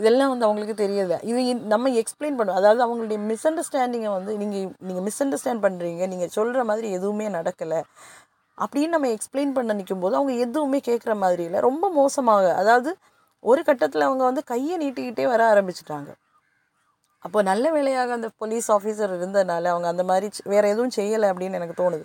இதெல்லாம் 0.00 0.30
வந்து 0.32 0.46
அவங்களுக்கு 0.48 0.76
தெரியல. 0.84 1.16
இது 1.30 1.40
நம்ம 1.74 1.92
எக்ஸ்பிளைன் 2.02 2.38
பண்ணுவோம். 2.38 2.60
அதாவது 2.60 2.82
அவங்களுடைய 2.86 3.18
மிஸ் 3.30 3.46
அண்டர்ஸ்டாண்டிங்கை 3.50 4.12
வந்து 4.18 4.34
நீங்கள் 4.42 4.66
நீங்கள் 4.88 5.06
மிஸ் 5.08 5.22
அண்டர்ஸ்டாண்ட் 5.24 5.64
பண்ணுறீங்க 5.66 6.06
நீங்கள் 6.14 6.32
சொல்கிற 6.38 6.64
மாதிரி 6.70 6.88
எதுவுமே 6.98 7.28
நடக்கலை 7.38 7.80
அப்படின்னு 8.58 8.94
நம்ம 8.96 9.10
எக்ஸ்பிளைன் 9.16 9.54
பண்ண 9.56 9.74
நிற்கும் 9.80 10.02
போது 10.04 10.16
அவங்க 10.18 10.32
எதுவுமே 10.46 10.78
கேட்குற 10.88 11.12
மாதிரி 11.24 11.42
இல்லை. 11.48 11.60
ரொம்ப 11.68 11.84
மோசமாக 12.00 12.48
அதாவது 12.62 12.90
ஒரு 13.44 13.60
கட்டத்தில் 13.68 14.08
அவங்க 14.08 14.22
வந்து 14.30 14.42
கையை 14.52 14.74
நீட்டிக்கிட்டே 14.82 15.26
வர 15.34 15.42
ஆரம்பிச்சிட்டாங்க. 15.52 16.10
அப்போ 17.24 17.38
நல்ல 17.48 17.66
வேலையாக 17.76 18.12
அந்த 18.18 18.28
போலீஸ் 18.40 18.68
ஆஃபீஸர் 18.74 19.12
இருந்ததுனால 19.18 19.70
அவங்க 19.72 19.88
அந்த 19.92 20.04
மாதிரி 20.10 20.28
வேறு 20.52 20.70
எதுவும் 20.74 20.94
செய்யலை 20.98 21.26
அப்படின்னு 21.30 21.58
எனக்கு 21.60 21.76
தோணுது. 21.82 22.04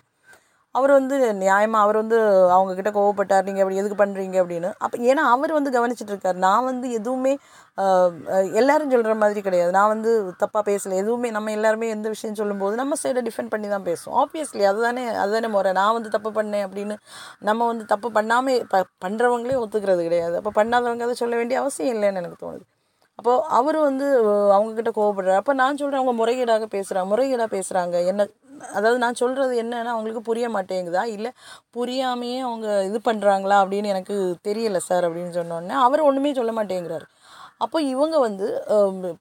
அவர் 0.76 0.92
வந்து 0.92 1.16
நியாயமாக 1.40 1.84
அவர் 1.86 1.98
வந்து 2.00 2.18
அவங்கக்கிட்ட 2.54 2.92
கோவப்பட்டார் 2.96 3.48
நீங்கள் 3.48 3.64
அப்படி 3.64 3.80
எதுக்கு 3.82 3.98
பண்ணுறீங்க 4.02 4.38
அப்படின்னு. 4.42 4.70
அப்போ 4.84 4.98
ஏன்னா 5.10 5.24
அவர் 5.34 5.52
வந்து 5.54 5.72
கவனிச்சிட்ருக்கார். 5.76 6.40
நான் 6.46 6.68
வந்து 6.70 6.88
எதுவுமே 7.00 7.34
ஆஹ், 7.78 8.12
எல்லாரும் 8.56 8.92
சொல்கிற 8.92 9.14
மாதிரி 9.22 9.42
கிடையாது. 9.42 9.72
நான் 9.72 9.92
வந்து 9.92 10.12
தப்பாக 10.42 10.64
பேசலை. 10.68 10.94
எதுவுமே 11.02 11.30
நம்ம 11.32 11.52
எல்லாருமே 11.52 11.88
எந்த 11.92 12.08
விஷயம் 12.10 12.38
சொல்லும்போது 12.38 12.76
நம்ம 12.76 12.98
சைடை 13.02 13.24
டிஃபெண்ட் 13.26 13.54
பண்ணி 13.54 13.70
தான் 13.70 13.88
பேசுவோம். 13.88 14.18
ஆப்வியஸ்லி 14.22 14.64
அதுதானே 14.66 15.04
அதுதானே 15.18 15.50
முறை. 15.50 15.72
நான் 15.80 15.96
வந்து 15.98 16.14
தப்பு 16.16 16.32
பண்ணேன் 16.38 16.66
அப்படின்னு 16.68 16.98
நம்ம 17.44 17.68
வந்து 17.68 17.86
தப்பு 17.88 18.10
பண்ணாமல் 18.16 18.64
ப 18.72 18.78
பண்ணுறவங்களே 19.06 19.60
ஒத்துக்கிறது 19.64 20.04
கிடையாது. 20.04 20.38
அப்போ 20.42 20.54
பண்ணாதவங்க 20.58 21.04
அதை 21.04 21.18
சொல்ல 21.18 21.36
வேண்டிய 21.36 21.60
அவசியம் 21.64 21.94
இல்லைன்னு 21.96 22.22
எனக்கு 22.24 22.40
தோணுது. 22.46 22.66
அப்போது 23.20 23.44
அவர் 23.58 23.78
வந்து 23.88 24.06
அவங்கக்கிட்ட 24.56 24.92
கோவப்படுறாரு. 24.98 25.40
அப்போ 25.42 25.54
நான் 25.62 25.80
சொல்கிறேன் 25.82 26.02
அவங்க 26.02 26.16
முறைகேடாக 26.22 26.66
பேசுகிறாங்க 26.76 27.10
முறைகேடாக 27.14 27.50
பேசுகிறாங்க 27.56 27.96
என்ன 28.12 28.24
அதாவது 28.76 29.00
நான் 29.04 29.20
சொல்கிறது 29.22 29.54
என்னென்னா 29.62 29.92
அவங்களுக்கு 29.94 30.22
புரிய 30.30 30.46
மாட்டேங்குதா? 30.56 31.04
இல்லை 31.16 31.32
புரியாமையே 31.76 32.38
அவங்க 32.48 32.68
இது 32.90 33.00
பண்ணுறாங்களா 33.10 33.58
அப்படின்னு 33.64 33.92
எனக்கு 33.94 34.16
தெரியல 34.48 34.80
சார் 34.88 35.06
அப்படின்னு 35.08 35.34
சொன்னோடனே 35.40 35.76
அவர் 35.86 36.08
ஒன்றுமே 36.10 36.32
சொல்ல 36.40 36.54
மாட்டேங்கிறாரு. 36.60 37.06
அப்போ 37.64 37.78
இவங்க 37.94 38.16
வந்து 38.28 38.48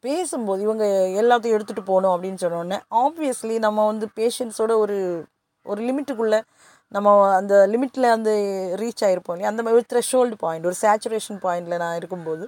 பேசும்போது 0.06 0.60
இவங்க 0.66 0.84
எல்லாத்தையும் 1.22 1.56
எடுத்துகிட்டு 1.56 1.90
போகணும் 1.90 2.14
அப்படின்னு 2.14 2.42
சொன்னோடனே 2.44 2.78
ஆப்வியஸ்லி 3.04 3.56
நம்ம 3.66 3.86
வந்து 3.90 4.06
பேஷண்ட்ஸோட 4.20 4.72
ஒரு 4.84 4.96
ஒரு 5.66 5.80
லிமிட்டுக்குள்ளே 5.88 6.40
நம்ம 6.92 7.10
அந்த 7.38 7.54
லிமிட்டில் 7.72 8.14
அந்த 8.16 8.30
ரீச் 8.82 9.04
ஆகிருப்போம் 9.06 9.34
இல்லையா? 9.36 9.52
அந்த 9.52 9.62
மாதிரி 9.64 9.78
ஒரு 9.80 9.88
த்ரெஷோல்டு 9.92 10.36
பாயிண்ட் 10.44 10.68
ஒரு 10.70 10.76
சேச்சுரேஷன் 10.82 11.40
பாயிண்டில் 11.46 11.82
நான் 11.84 11.98
இருக்கும்போது 12.00 12.44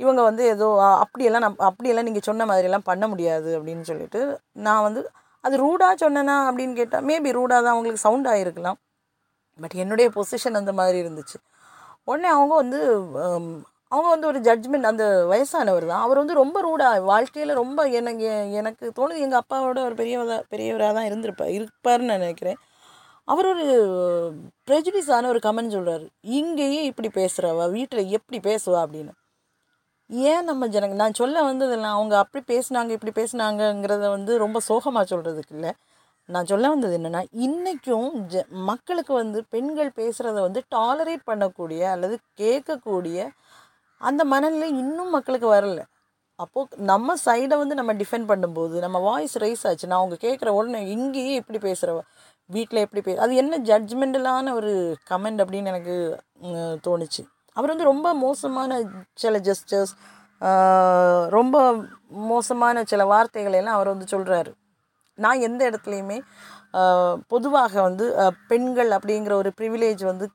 இவங்க 0.00 0.20
வந்து 0.22 0.42
ஏதோ 0.54 0.66
அப்படியெல்லாம் 1.02 1.44
நான் 1.46 1.62
அப்படியெல்லாம் 1.68 2.08
நீங்கள் 2.08 2.26
சொன்ன 2.28 2.46
மாதிரியெல்லாம் 2.50 2.88
பண்ண 2.90 3.04
முடியாது 3.12 3.50
அப்படின்னு 3.58 3.84
சொல்லிட்டு 3.90 4.20
நான் 4.66 4.84
வந்து 4.88 5.02
அது 5.44 5.56
ரூடாக 5.64 5.94
சொன்னேனா 6.04 6.36
அப்படின்னு 6.48 6.74
கேட்டால் 6.80 7.06
மேபி 7.10 7.30
ரூடாக 7.38 7.60
தான் 7.64 7.74
அவங்களுக்கு 7.74 8.04
சவுண்ட் 8.06 8.28
ஆகிருக்கலாம் 8.32 8.78
பட் 9.58 9.74
என்னுடைய 9.82 10.08
பொசிஷன் 10.16 10.60
அந்த 10.60 10.72
மாதிரி 10.80 10.98
இருந்துச்சு. 11.04 11.38
உடனே 12.10 12.28
அவங்க 12.36 12.54
வந்து 12.62 12.80
அவங்க 13.92 14.08
வந்து 14.14 14.28
ஒரு 14.30 14.38
ஜட்ஜ்மெண்ட் 14.48 14.88
அந்த 14.90 15.04
வயசானவர் 15.32 15.84
தான். 15.90 16.02
அவர் 16.06 16.20
வந்து 16.22 16.34
ரொம்ப 16.42 16.58
ரூடாக 16.66 17.02
வாழ்க்கையில் 17.10 17.52
ரொம்ப 17.62 17.80
எனக்கு 17.98 18.28
எனக்கு 18.60 18.86
தோணுது 18.98 19.24
எங்கள் 19.26 19.40
அப்பாவோட 19.42 19.78
ஒரு 19.88 19.94
பெரியவராக 20.00 20.40
பெரியவராக 20.52 20.94
தான் 20.98 21.08
இருந்திருப்பார் 21.10 21.52
இருப்பார்னு 21.58 22.10
நான் 22.10 22.24
நினைக்கிறேன். 22.26 22.58
அவர் 23.28 23.46
ஒரு 23.52 23.66
ப்ரெஜுடிஸான 24.68 25.28
ஒரு 25.34 25.40
கமெண்ட் 25.46 25.76
சொல்கிறாரு 25.76 26.06
இங்கேயே 26.40 26.82
இப்படி 26.90 27.10
பேசுகிறவா 27.20 27.66
வீட்டில் 27.78 28.12
எப்படி 28.18 28.40
பேசுவா 28.50 28.80
அப்படின்னு. 28.86 29.14
ஏன் 30.10 30.46
நம்ம 30.48 30.64
ஜனங்க 30.74 30.96
நான் 31.02 31.18
சொல்ல 31.20 31.36
வந்ததெல்லாம் 31.42 31.96
அவங்க 31.98 32.14
அப்படி 32.22 32.42
பேசுனாங்க 32.52 32.90
இப்படி 32.96 33.12
பேசுனாங்கங்கிறத 33.20 34.04
வந்து 34.16 34.32
ரொம்ப 34.44 34.58
சோகமாக 34.68 35.04
சொல்கிறதுக்கு 35.12 35.54
இல்லை. 35.56 35.72
நான் 36.28 36.48
சொல்ல 36.50 36.66
வந்தது 36.74 36.94
என்னென்னா 36.98 37.22
இன்றைக்கும் 37.46 38.06
ஜ 38.32 38.42
மக்களுக்கு 38.70 39.12
வந்து 39.22 39.38
பெண்கள் 39.54 39.90
பேசுகிறத 40.00 40.38
வந்து 40.46 40.60
டாலரேட் 40.76 41.24
பண்ணக்கூடிய 41.30 41.82
அல்லது 41.94 42.16
கேட்கக்கூடிய 42.42 43.18
அந்த 44.00 44.22
மனநிலை 44.32 44.68
இன்னும் 44.82 45.14
மக்களுக்கு 45.16 45.48
வரல. 45.56 45.82
அப்போது 46.38 46.82
நம்ம 46.90 47.14
சைடை 47.26 47.56
வந்து 47.60 47.78
நம்ம 47.80 47.92
டிஃபெண்ட் 48.00 48.28
பண்ணும்போது 48.30 48.76
நம்ம 48.84 48.98
வாய்ஸ் 49.08 49.36
ரைஸ் 49.44 49.62
ஆச்சு 49.68 49.90
நான் 49.90 50.02
அவங்க 50.02 50.16
கேட்குற 50.26 50.48
உடனே 50.58 50.80
இங்கேயே 50.96 51.32
எப்படி 51.42 51.58
பேசுகிறவ 51.58 52.00
வீட்டில் 52.50 52.82
எப்படி 52.84 53.00
பே 53.06 53.14
அது 53.24 53.34
என்ன 53.42 53.58
ஜட்ஜ்மெண்டலான 53.70 54.52
ஒரு 54.58 54.72
கமெண்ட் 55.10 55.42
அப்படின்னு 55.44 55.72
எனக்கு 55.72 55.96
தோணுச்சு. 56.86 57.22
அவர் 57.56 57.72
வந்து 57.72 57.90
ரொம்ப 57.92 58.08
மோசமான 58.24 58.78
சில 59.14 59.38
ஜெஸ்டர்ஸ் 59.38 59.92
ரொம்ப 61.36 61.56
மோசமான 62.30 62.82
சில 62.84 63.04
வார்த்தைகளை 63.04 63.58
எல்லாம் 63.58 63.78
அவர் 63.78 63.92
வந்து 63.94 64.08
சொல்கிறாரு 64.14 64.50
நான் 65.18 65.44
எந்த 65.48 65.62
இடத்துலையுமே 65.70 66.18
பொதுவாக 67.28 67.74
வந்து 67.82 68.06
பெண்கள் 68.50 68.90
அப்படிங்கிற 68.96 69.32
ஒரு 69.32 69.50
ப்ரிவிலேஜ் 69.60 70.02
வந்து 70.04 70.26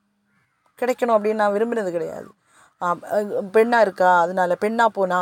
கிடைக்கணும் 0.79 1.15
அப்படின்னு 1.17 1.41
நான் 1.41 1.55
விரும்பினது 1.55 1.91
கிடையாது. 1.91 2.29
பெண்ணாக 3.55 3.85
இருக்கா? 3.85 4.11
அதனால 4.21 4.55
பெண்ணாக 4.63 4.89
போனா? 4.89 5.19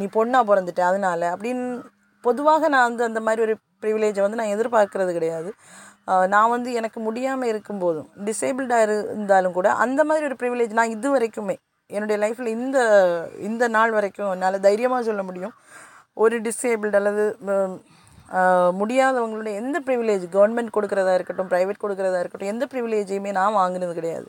நீ 0.00 0.06
பொண்ணாக 0.16 0.48
பிறந்துட்ட 0.50 0.82
அதனால 0.90 1.20
அப்படின்னு 1.36 1.64
பொதுவாக 2.24 2.68
நான் 2.74 2.88
வந்து 2.88 3.04
அந்த 3.08 3.20
மாதிரி 3.26 3.42
ஒரு 3.46 3.54
ப்ரிவிலேஜை 3.82 4.22
வந்து 4.26 4.40
நான் 4.40 4.54
எதிர்பார்க்கறது 4.56 5.12
கிடையாது. 5.12 5.50
நான் 6.34 6.52
வந்து 6.54 6.70
எனக்கு 6.80 6.98
முடியாமல் 7.06 7.50
இருக்கும்போதும் 7.52 8.08
டிசேபிள்டாக 8.28 8.86
இருந்தாலும் 8.86 9.56
கூட 9.58 9.68
அந்த 9.84 10.00
மாதிரி 10.08 10.26
ஒரு 10.30 10.36
ப்ரிவிலேஜ் 10.42 10.78
நான் 10.78 10.94
இது 10.96 11.08
வரைக்குமே 11.14 11.56
என்னுடைய 11.90 12.16
லைஃப்பில் 12.24 12.54
இந்த 12.56 12.78
இந்த 13.48 13.64
நாள் 13.76 13.94
வரைக்கும் 13.96 14.30
என்னால் 14.34 14.64
தைரியமாக 14.68 15.02
சொல்ல 15.08 15.22
முடியும். 15.28 15.54
ஒரு 16.22 16.36
டிசேபிள்டு 16.46 16.98
அல்லது 17.00 17.24
முடியாதவங்களோட 18.80 18.80
முடியாதவங்களுடைய 18.80 19.54
எந்த 19.62 19.76
ப்ரிவிலேஜ் 19.86 20.24
கவர்மெண்ட் 20.34 20.74
கொடுக்குறதா 20.76 21.14
இருக்கட்டும் 21.18 21.50
ப்ரைவேட் 21.52 21.82
கொடுக்குறதா 21.82 22.20
இருக்கட்டும் 22.22 22.52
எந்த 22.52 22.64
ப்ரிவிலேஜையுமே 22.72 23.32
நான் 23.38 23.56
வாங்கினது 23.60 23.94
கிடையாது. 23.98 24.28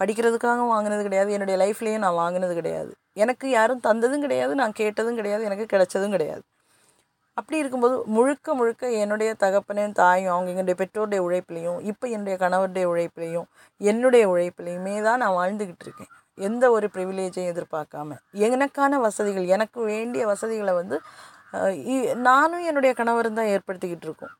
படிக்கிறதுக்காக 0.00 0.62
வாங்கினது 0.72 1.02
கிடையாது 1.08 1.30
என்னுடைய 1.36 1.56
லைஃப்லேயும் 1.64 2.04
நான் 2.06 2.20
வாங்கினது 2.22 2.54
கிடையாது. 2.60 2.90
எனக்கு 3.24 3.46
யாரும் 3.58 3.82
தந்ததும் 3.88 4.24
கிடையாது 4.26 4.54
நான் 4.60 4.74
கேட்டதும் 4.80 5.18
கிடையாது 5.20 5.42
எனக்கு 5.48 5.66
கிடைச்சதும் 5.74 6.14
கிடையாது. 6.16 6.42
அப்படி 7.36 7.58
இருக்கும்போது 7.58 8.02
முழுக்க 8.06 8.54
முழுக்க 8.54 8.90
என்னுடைய 8.92 9.34
தகப்பனையும் 9.40 9.92
தாயும் 9.92 10.32
அவங்க 10.32 10.50
எங்களுடைய 10.50 10.76
பெற்றோருடைய 10.80 11.20
உழைப்புலையும் 11.26 11.80
இப்போ 11.82 12.08
என்னுடைய 12.08 12.36
கணவருடைய 12.40 12.86
உழைப்புலையும் 12.92 13.48
என்னுடைய 13.80 14.28
உழைப்புலையுமே 14.28 15.02
தான் 15.02 15.18
நான் 15.18 15.38
வாழ்ந்துக்கிட்டு 15.38 15.84
இருக்கேன். 15.86 16.12
எந்த 16.38 16.70
ஒரு 16.70 16.86
ப்ரிவிலேஜையும் 16.94 17.50
எதிர்பார்க்காம. 17.52 18.10
எனக்கான 18.46 19.00
வசதிகள் 19.00 19.46
எனக்கு 19.46 19.80
வேண்டிய 19.84 20.26
வசதிகளை 20.26 20.74
வந்து 20.74 20.96
இ- 21.92 22.14
நானும் 22.28 22.64
என்னுடைய 22.64 22.92
கணவரும் 22.94 23.34
தான் 23.34 23.46
ஏற்படுத்திக்கிட்டு 23.46 24.06
இருக்கோம். 24.08 24.32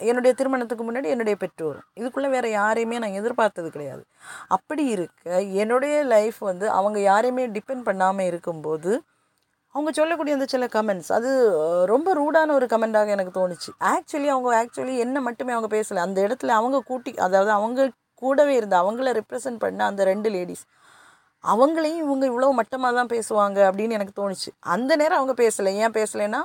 என்னுடைய 0.00 0.32
திருமணத்துக்கு 0.36 0.84
முன்னாடி 0.84 1.04
என்னுடைய 1.04 1.36
பெற்றோரும். 1.40 1.86
இதுக்குள்ளே 2.00 2.30
வேறு 2.30 2.50
யாரையுமே 2.50 2.98
நான் 2.98 3.18
எதிர்பார்த்தது 3.20 3.70
கிடையாது. 3.70 4.04
அப்படி 4.48 4.84
இருக்க 4.86 5.42
என்னுடைய 5.62 6.02
லைஃப் 6.04 6.38
வந்து 6.38 6.70
அவங்க 6.70 7.00
யாரையுமே 7.00 7.48
டிபெண்ட் 7.48 7.82
பண்ணாமல் 7.82 8.26
இருக்கும்போது 8.26 8.92
அவங்க 9.74 9.90
சொல்லக்கூடிய 9.98 10.36
அந்த 10.36 10.46
சில 10.52 10.64
கமெண்ட்ஸ் 10.74 11.10
அது 11.16 11.30
ரொம்ப 11.92 12.08
ரூடான 12.20 12.52
ஒரு 12.58 12.66
கமெண்டாக 12.72 13.14
எனக்கு 13.16 13.32
தோணுச்சு. 13.38 13.70
ஆக்சுவலி 13.92 14.28
அவங்க 14.34 14.50
ஆக்சுவலி 14.62 14.94
என்ன 15.04 15.20
மட்டுமே 15.26 15.52
அவங்க 15.56 15.70
பேசலை. 15.76 16.00
அந்த 16.06 16.18
இடத்துல 16.26 16.54
அவங்க 16.60 16.80
கூட்டி 16.90 17.12
அதாவது 17.26 17.52
அவங்க 17.58 17.88
கூடவே 18.22 18.54
இருந்த 18.60 18.76
அவங்கள 18.82 19.12
ரெப்ரசன்ட் 19.20 19.60
பண்ண 19.64 19.84
அந்த 19.90 20.02
ரெண்டு 20.10 20.28
லேடிஸ் 20.36 20.64
அவங்களையும் 21.44 22.02
இவங்க 22.06 22.24
இவ்வளோ 22.30 22.48
மட்டமாக 22.58 22.94
தான் 22.98 23.12
பேசுவாங்க 23.14 23.58
அப்படின்னு 23.68 23.96
எனக்கு 23.98 24.14
தோணுச்சு. 24.20 24.50
அந்த 24.74 24.92
நேரம் 25.00 25.18
அவங்க 25.20 25.34
பேசலை. 25.42 25.70
ஏன் 25.84 25.94
பேசலைன்னா 25.98 26.40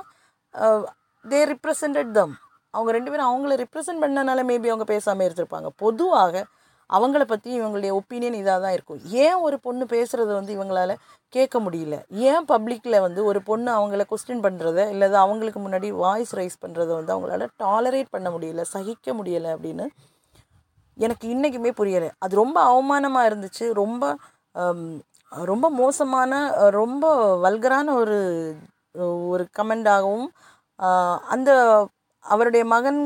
தே 1.24 1.40
ரிப்ரசன்டட் 1.52 2.10
தம் 2.18 2.34
அவங்க 2.74 2.90
ரெண்டு 2.96 3.10
பேரும் 3.12 3.28
அவங்கள 3.30 3.54
ரிப்ரசன்ட் 3.64 4.02
பண்ணனால 4.04 4.40
மேபி 4.50 4.68
அவங்க 4.72 4.86
பேசாமல் 4.94 5.26
இருந்திருப்பாங்க. 5.28 5.68
பொதுவாக 5.84 6.44
அவங்கள 6.90 7.22
பற்றி 7.30 7.50
இவங்களுடைய 7.58 7.92
ஒப்பீனியன் 8.00 8.36
இதாக 8.40 8.58
தான் 8.64 8.74
இருக்கும். 8.76 9.00
ஏன் 9.24 9.38
ஒரு 9.46 9.56
பொண்ணு 9.66 9.84
பேசுகிறத 9.94 10.30
வந்து 10.38 10.52
இவங்களால 10.56 10.92
கேட்க 11.32 11.56
முடியல? 11.64 11.96
ஏன் 12.30 12.44
பப்ளிக்கில் 12.52 13.02
வந்து 13.06 13.20
ஒரு 13.30 13.40
பொண்ணு 13.48 13.70
அவங்கள 13.78 14.04
கொஸ்டின் 14.12 14.44
பண்ணுறத 14.46 14.88
இல்லை 14.94 15.08
அவங்களுக்கு 15.24 15.62
முன்னாடி 15.66 15.90
வாய்ஸ் 16.04 16.32
ரைஸ் 16.40 16.62
பண்ணுறத 16.64 16.90
வந்து 16.98 17.14
அவங்களால 17.14 17.48
டாலரேட் 17.64 18.14
பண்ண 18.16 18.30
முடியல 18.36 18.64
சகிக்க 18.74 19.14
முடியலை 19.20 19.50
அப்படின்னு 19.56 19.86
எனக்கு 20.96 21.26
இன்றைக்குமே 21.34 21.70
புரியலை. 21.80 22.08
அது 22.24 22.34
ரொம்ப 22.42 22.58
அவமானமாக 22.70 23.28
இருந்துச்சு. 23.30 23.66
ரொம்ப 23.82 24.04
ரொம்ப 25.50 25.66
மோசமான 25.80 26.32
ரொம்ப 26.80 27.04
வல்கரான 27.44 27.88
ஒரு 28.02 28.18
ஒரு 29.32 29.44
கமெண்டாகவும் 29.58 30.26
அந்த 31.34 31.50
அவருடைய 32.24 32.62
மகன் 32.74 33.00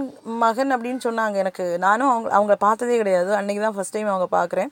மகன் 0.45 0.73
அப்படின்னு 0.75 1.00
சொன்னாங்க. 1.09 1.37
எனக்கு 1.45 1.64
நானும் 1.87 2.11
அவங்க 2.12 2.28
அவங்கள 2.37 2.57
பார்த்ததே 2.66 2.97
கிடையாது. 3.02 3.31
அன்றைக்கி 3.40 3.62
தான் 3.64 3.76
ஃபஸ்ட் 3.76 3.97
டைம் 3.97 4.12
அவங்க 4.14 4.28
பார்க்குறேன். 4.38 4.71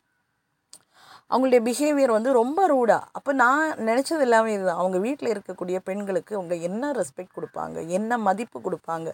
அவங்களுடைய 1.30 1.60
பிஹேவியர் 1.66 2.12
வந்து 2.16 2.30
ரொம்ப 2.38 2.60
ரூடாக 2.66 3.08
அப்போ 3.18 3.30
நான் 3.42 3.64
நினச்சது 3.88 4.24
எல்லாமே 4.26 4.50
இதுதான். 4.54 4.80
அவங்க 4.82 4.98
வீட்டில் 5.06 5.32
இருக்கக்கூடிய 5.34 5.76
பெண்களுக்கு 5.88 6.32
அவங்க 6.38 6.54
என்ன 6.68 6.92
ரெஸ்பெக்ட் 7.00 7.36
கொடுப்பாங்க? 7.38 7.76
என்ன 7.98 8.18
மதிப்பு 8.28 8.58
கொடுப்பாங்க? 8.66 9.08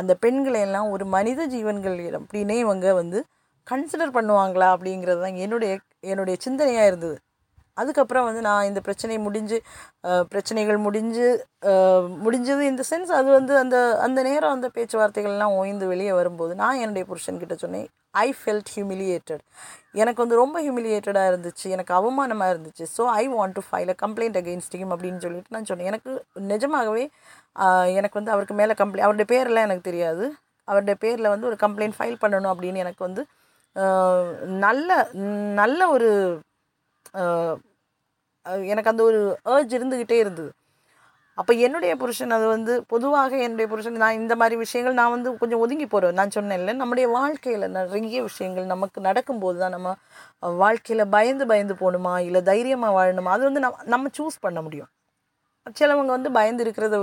அந்த 0.00 0.12
பெண்களை 0.24 0.60
எல்லாம் 0.66 0.90
ஒரு 0.96 1.06
மனித 1.16 1.46
ஜீவன்கள் 1.54 1.98
அப்படின்னே 2.20 2.58
இவங்க 2.64 2.92
வந்து 3.00 3.20
கன்சிடர் 3.66 4.16
பண்ணுவாங்களா 4.18 4.68
அப்படிங்கிறது 4.74 5.20
தான் 5.26 5.38
என்னுடைய 5.44 5.72
என்னுடைய 6.12 6.36
சிந்தனையாக 6.46 6.90
இருந்தது. 6.90 7.16
அதுக்கப்புறம் 7.76 8.26
வந்து 8.28 8.42
நான் 8.48 8.68
இந்த 8.70 8.80
பிரச்சனை 8.86 9.18
முடிஞ்சு 9.26 9.58
பிரச்சனைகள் 10.32 10.78
முடிஞ்சு 10.86 11.26
முடிஞ்சது 12.26 12.62
இந்த 12.72 12.82
சென்ஸ் 12.90 13.12
அது 13.18 13.28
வந்து 13.38 13.54
அந்த 13.62 13.76
அந்த 14.06 14.20
நேரம் 14.28 14.54
அந்த 14.56 14.68
பேச்சுவார்த்தைகள்லாம் 14.76 15.56
ஓய்ந்து 15.60 15.86
வெளியே 15.92 16.14
வரும்போது 16.20 16.54
நான் 16.62 16.82
என்னுடைய 16.84 17.06
புருஷன்கிட்ட 17.10 17.56
சொன்னேன் 17.64 17.88
ஐ 18.24 18.28
ஃபெல்ட் 18.40 18.70
ஹியூமிலியேட்டட் 18.74 19.42
எனக்கு 20.02 20.20
வந்து 20.22 20.40
ரொம்ப 20.42 20.56
ஹியூமிலியேட்டடாக 20.64 21.30
இருந்துச்சு 21.30 21.66
எனக்கு 21.74 21.92
அவமானமாக 21.98 22.52
இருந்துச்சு. 22.54 22.84
So 22.96 23.02
I 23.20 23.24
want 23.34 23.56
to 23.58 23.62
file 23.68 23.92
a 23.94 23.96
complaint 24.04 24.38
against 24.40 24.76
him 24.80 24.92
அப்படின்னு 24.94 25.20
சொல்லிட்டு 25.26 25.54
நான் 25.56 25.68
சொன்னேன். 25.70 25.90
எனக்கு 25.92 26.10
நிஜமாகவே 26.52 27.04
எனக்கு 27.98 28.18
வந்து 28.20 28.34
அவருக்கு 28.34 28.56
மேலே 28.60 28.74
கம்ப்ளைண்ட் 28.80 29.06
அவருடைய 29.08 29.28
பேரெல்லாம் 29.34 29.66
எனக்கு 29.68 29.88
தெரியாது. 29.90 30.24
அவருடைய 30.68 30.96
பேரில் 31.04 31.32
வந்து 31.34 31.48
ஒரு 31.50 31.56
கம்ப்ளைண்ட் 31.64 31.96
ஃபைல் 31.98 32.22
பண்ணணும் 32.24 32.52
அப்படின்னு 32.54 32.82
எனக்கு 32.84 33.02
வந்து 33.08 33.22
நல்ல 34.66 34.90
நல்ல 35.60 35.80
ஒரு 35.96 36.10
எனக்கு 38.72 38.92
அந்த 38.92 39.02
ஒரு 39.10 39.20
ஏர்ஜ் 39.54 39.74
இருந்துக்கிட்டே 39.78 40.18
இருந்தது. 40.24 40.50
அப்போ 41.38 41.52
என்னுடைய 41.66 41.92
புருஷன் 42.02 42.34
அது 42.36 42.46
வந்து 42.52 42.72
பொதுவாக 42.92 43.32
என்னுடைய 43.46 43.66
புருஷன் 43.72 43.98
நான் 44.02 44.18
இந்த 44.20 44.34
மாதிரி 44.40 44.56
விஷயங்கள் 44.62 44.96
நான் 45.00 45.12
வந்து 45.14 45.30
கொஞ்சம் 45.40 45.62
ஒதுங்கி 45.64 45.86
போகிறேன் 45.94 46.16
நான் 46.20 46.34
சொன்னேன்ல 46.36 46.74
நம்முடைய 46.82 47.06
வாழ்க்கையில் 47.16 47.66
நிறைய 47.78 48.20
விஷயங்கள் 48.28 48.70
நமக்கு 48.74 48.98
நடக்கும்போது 49.08 49.58
தான் 49.62 49.74
நம்ம 49.76 49.90
வாழ்க்கையில் 50.62 51.04
பயந்து 51.16 51.46
பயந்து 51.52 51.74
போகணுமா? 51.82 52.14
இல்லை 52.28 52.42
தைரியமாக 52.50 52.96
வாழணுமா? 52.98 53.32
அது 53.36 53.44
வந்து 53.48 53.64
நம்ம 53.66 53.84
நம்ம 53.94 54.12
சூஸ் 54.18 54.38
பண்ண 54.46 54.60
முடியும். 54.68 54.90
சிலவங்க 55.78 56.10
வந்து 56.16 56.30
பயந்து 56.38 56.64
இருக்கிறத 56.64 56.96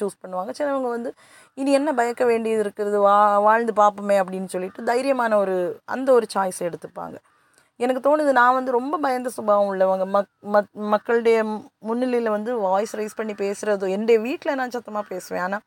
சூஸ் 0.00 0.20
பண்ணுவாங்க. 0.22 0.50
சிலவங்க 0.58 0.90
வந்து 0.96 1.10
இனி 1.58 1.70
என்ன 1.78 1.90
பயக்க 2.00 2.24
வேண்டியது 2.32 2.62
இருக்கிறது? 2.66 2.98
வா 3.06 3.16
வாழ்ந்து 3.48 3.72
பார்ப்போமே 3.82 4.16
அப்படின்னு 4.22 4.52
சொல்லிட்டு 4.54 4.88
தைரியமான 4.90 5.32
ஒரு 5.44 5.56
அந்த 5.94 6.08
ஒரு 6.18 6.28
சாய்ஸ் 6.34 6.60
எடுத்துப்பாங்க. 6.68 7.16
எனக்கு 7.80 8.02
தோணுது 8.06 8.32
நான் 8.40 8.56
வந்து 8.58 8.76
ரொம்ப 8.78 8.94
பயந்த 9.04 9.30
சுபாவம் 9.36 9.70
உள்ளவங்க 9.72 10.04
மக் 10.16 10.30
மக் 10.54 10.70
மக்களுடைய 10.94 11.38
முன்னிலையில் 11.88 12.34
வந்து 12.36 12.50
வாய்ஸ் 12.66 12.94
ரைஸ் 13.00 13.18
பண்ணி 13.18 13.34
பேசுகிறதோ 13.42 13.88
என்னுடைய 13.96 14.18
வீட்டில் 14.26 14.58
நான் 14.60 14.74
சத்தமாக 14.76 15.04
பேசுவேன். 15.14 15.44
ஆனால் 15.46 15.64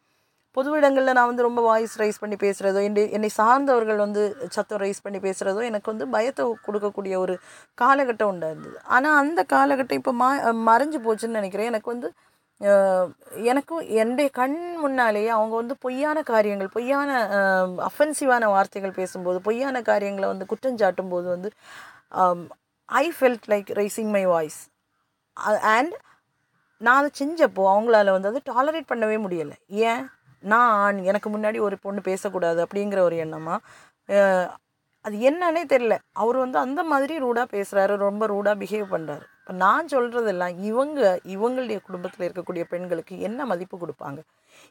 பொது 0.57 0.69
இடங்களில் 0.79 1.15
நான் 1.17 1.29
வந்து 1.31 1.45
ரொம்ப 1.47 1.61
வாய்ஸ் 1.67 1.93
ரைஸ் 2.01 2.21
பண்ணி 2.21 2.37
பேசுகிறதோ 2.45 2.79
என்னை 2.87 3.03
என்னை 3.17 3.29
சார்ந்தவர்கள் 3.39 3.99
வந்து 4.05 4.21
சத்தம் 4.55 4.81
ரைஸ் 4.83 5.03
பண்ணி 5.05 5.19
பேசுகிறதோ 5.27 5.61
எனக்கு 5.69 5.91
வந்து 5.93 6.05
பயத்தை 6.15 6.45
கொடுக்கக்கூடிய 6.67 7.15
ஒரு 7.25 7.35
காலகட்டம் 7.81 8.31
உண்டாயிருந்தது. 8.33 8.79
ஆனால் 8.95 9.17
அந்த 9.23 9.43
காலகட்டம் 9.53 9.99
இப்போ 10.01 10.13
மா 10.21 10.29
மறைஞ்சு 10.69 10.99
போச்சுன்னு 11.05 11.39
நினைக்கிறேன். 11.39 11.71
எனக்கு 11.73 11.91
வந்து 11.93 12.09
எனக்கும் 13.51 13.83
என்னுடைய 14.01 14.29
கண் 14.39 14.55
முன்னாலேயே 14.83 15.29
அவங்க 15.35 15.53
வந்து 15.55 15.75
பொய்யான 15.85 16.21
காரியங்கள் 16.29 16.71
பொய்யான 16.73 17.09
அஃபென்சிவான 17.89 18.47
வார்த்தைகள் 18.53 18.97
பேசும்போது 18.97 19.37
பொய்யான 19.45 19.81
காரியங்களை 19.89 20.27
வந்து 20.31 20.49
குற்றஞ்சாட்டும் 20.51 21.11
போது 21.13 21.27
வந்து 21.35 21.49
I 22.85 23.13
felt 23.19 23.47
like 23.47 23.69
raising 23.73 24.09
my 24.09 24.25
voice 24.25 24.69
and 25.61 25.93
நான் 26.77 26.97
அதை 27.03 27.11
செஞ்சப்போ 27.19 27.59
அவங்களால 27.59 28.11
வந்து 28.11 28.27
அதை 28.27 28.41
டாலரேட் 28.45 28.91
பண்ணவே 28.91 29.17
முடியலை. 29.25 29.51
ஏன்? 29.67 30.09
நான் 30.39 30.97
எனக்கு 30.97 31.29
முன்னாடி 31.29 31.59
ஒரு 31.59 31.77
பொண்ணு 31.79 32.01
பேசக்கூடாது 32.01 32.67
அப்படிங்கிற 32.67 32.99
ஒரு 32.99 33.15
எண்ணமாக 33.15 34.49
அது 35.05 35.17
என்னன்னே 35.19 35.63
தெரில 35.65 35.93
அவர் 36.13 36.37
வந்து 36.37 36.57
அந்த 36.59 36.81
மாதிரி 36.83 37.13
ரூடாக 37.17 37.47
பேசுகிறாரு 37.55 37.93
ரொம்ப 37.97 38.23
ரூடாக 38.25 38.55
பிஹேவ் 38.61 38.87
பண்ணுறாரு 38.89 39.25
இப்போ 39.41 39.61
நான் 39.61 39.87
சொல்கிறதெல்லாம் 39.87 40.55
இவங்க 40.61 40.99
இவங்களுடைய 41.25 41.77
குடும்பத்தில் 41.81 42.25
இருக்கக்கூடிய 42.25 42.63
பெண்களுக்கு 42.63 43.13
என்ன 43.19 43.45
மதிப்பு 43.45 43.75
கொடுப்பாங்க? 43.77 44.19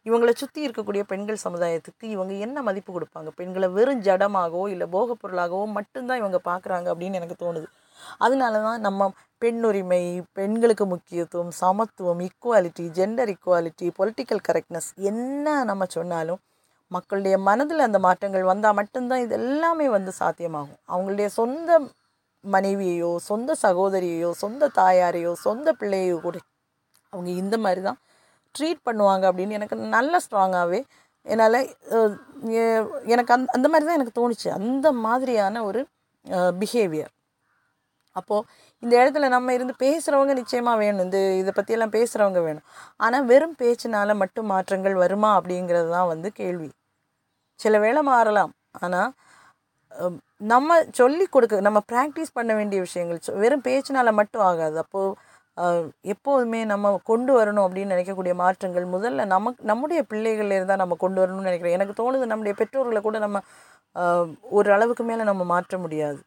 இவங்களை 0.07 0.33
சுற்றி 0.35 0.61
இருக்கக்கூடிய 0.67 1.03
பெண்கள் 1.03 1.41
சமுதாயத்துக்கு 1.45 2.05
இவங்க 2.07 2.33
என்ன 2.35 2.63
மதிப்பு 2.63 2.91
கொடுப்பாங்க? 2.93 3.31
பெண்களை 3.31 3.69
வெறும் 3.69 4.01
ஜடமாகவோ 4.01 4.63
இல்லை 4.69 4.87
போகப் 4.87 5.21
பொருளாகவோ 5.23 5.65
மட்டும்தான் 5.69 6.17
இவங்க 6.17 6.41
பார்க்குறாங்க 6.45 6.87
அப்படின்னு 6.93 7.15
எனக்கு 7.15 7.39
தோணுது. 7.45 7.69
அதனால 8.19 8.61
தான் 8.61 8.81
நம்ம 8.81 9.11
பெண்ணுரிமை 9.43 10.03
பெண்களுக்கு 10.33 10.87
முக்கியத்துவம் 10.87 11.53
சமத்துவம் 11.63 12.21
equality 12.21 12.87
gender 12.99 13.33
equality 13.35 13.89
political 13.99 14.45
correctness 14.49 14.91
என்ன 15.11 15.65
நம்ம 15.65 15.87
சொன்னாலும் 15.89 16.41
மக்களுடைய 16.97 17.35
மனதில் 17.49 17.87
அந்த 17.87 17.99
மாற்றங்கள் 18.07 18.51
வந்தால் 18.51 18.77
மட்டும்தான் 18.79 19.23
இது 19.25 19.35
எல்லாமே 19.41 19.87
வந்து 19.97 20.13
சாத்தியமாகும். 20.21 20.81
அவங்களுடைய 20.93 21.29
சொந்த 21.39 21.81
மனைவியையோ 22.45 23.11
சொந்த 23.31 23.57
சகோதரியையோ 23.65 24.31
சொந்த 24.43 24.71
தாயாரையோ 24.81 25.33
சொந்த 25.47 25.69
பிள்ளையோ 25.81 26.17
கூட 26.27 26.37
அவங்க 27.13 27.31
இந்த 27.43 27.57
மாதிரி 27.65 27.83
தான் 27.89 27.99
ட்ரீட் 28.55 28.87
பண்ணுவாங்க 28.89 29.25
அப்படின்னு 29.31 29.57
எனக்கு 29.59 29.77
நல்ல 29.97 30.21
ஸ்ட்ராங்காகவே 30.25 30.81
என்னால் 31.27 31.59
எனக்கு 33.15 33.33
அந் 33.37 33.53
அந்த 33.57 33.67
மாதிரி 33.73 33.87
தான் 33.89 33.99
எனக்கு 33.99 34.19
தோணுச்சு. 34.19 34.49
அந்த 34.61 34.87
மாதிரியான 35.07 35.63
ஒரு 35.69 35.81
பிஹேவியர் 36.61 37.13
அப்போது 38.19 38.47
இந்த 38.83 38.93
இடத்துல 39.01 39.27
நம்ம 39.35 39.53
இருந்து 39.57 39.75
பேசுகிறவங்க 39.85 40.33
நிச்சயமாக 40.41 40.81
வேணும். 40.83 41.05
இந்த 41.07 41.19
இதை 41.41 41.53
பற்றியெல்லாம் 41.59 41.95
பேசுகிறவங்க 41.97 42.41
வேணும். 42.47 42.67
ஆனால் 43.05 43.27
வெறும் 43.31 43.57
பேச்சினால 43.63 44.17
மட்டும் 44.23 44.51
மாற்றங்கள் 44.55 44.97
வருமா 45.05 45.31
அப்படிங்கிறது 45.39 45.89
தான் 45.97 46.11
வந்து 46.13 46.31
கேள்வி. 46.41 46.69
சில 47.61 47.75
வேளை 47.85 48.03
மாறலாம். 48.13 48.53
ஆனால் 48.85 49.11
நம்ம 50.53 50.77
சொல்லி 51.01 51.25
கொடுக்க 51.35 51.61
நம்ம 51.69 51.81
ப்ராக்டிஸ் 51.93 52.37
பண்ண 52.39 52.53
வேண்டிய 52.59 52.79
விஷயங்கள் 52.87 53.21
வெறும் 53.45 53.65
பேச்சினால 53.69 54.13
மட்டும் 54.21 54.45
ஆகாது. 54.51 54.77
அப்போது 54.85 55.17
எப்போதுமே 56.15 56.61
நம்ம 56.73 56.93
கொண்டு 57.11 57.33
வரணும் 57.39 57.65
அப்படின்னு 57.67 57.95
நினைக்கக்கூடிய 57.95 58.35
மாற்றங்கள் 58.43 58.87
முதல்ல 58.95 59.25
நமக்கு 59.35 59.63
நம்முடைய 59.71 60.01
பிள்ளைகள்ல 60.11 60.59
இருந்தால் 60.59 60.83
நம்ம 60.83 60.97
கொண்டு 61.05 61.21
வரணும்னு 61.23 61.49
நினைக்கிறேன். 61.49 61.77
எனக்கு 61.79 61.95
தோணுது 62.03 62.31
நம்முடைய 62.33 62.55
பெற்றோர்களை 62.61 63.03
கூட 63.09 63.19
நம்ம 63.27 63.41
ஒரு 64.59 64.69
அளவுக்கு 64.77 65.05
மேலே 65.11 65.25
நம்ம 65.31 65.45
மாற்ற 65.55 65.79
முடியாது. 65.85 66.21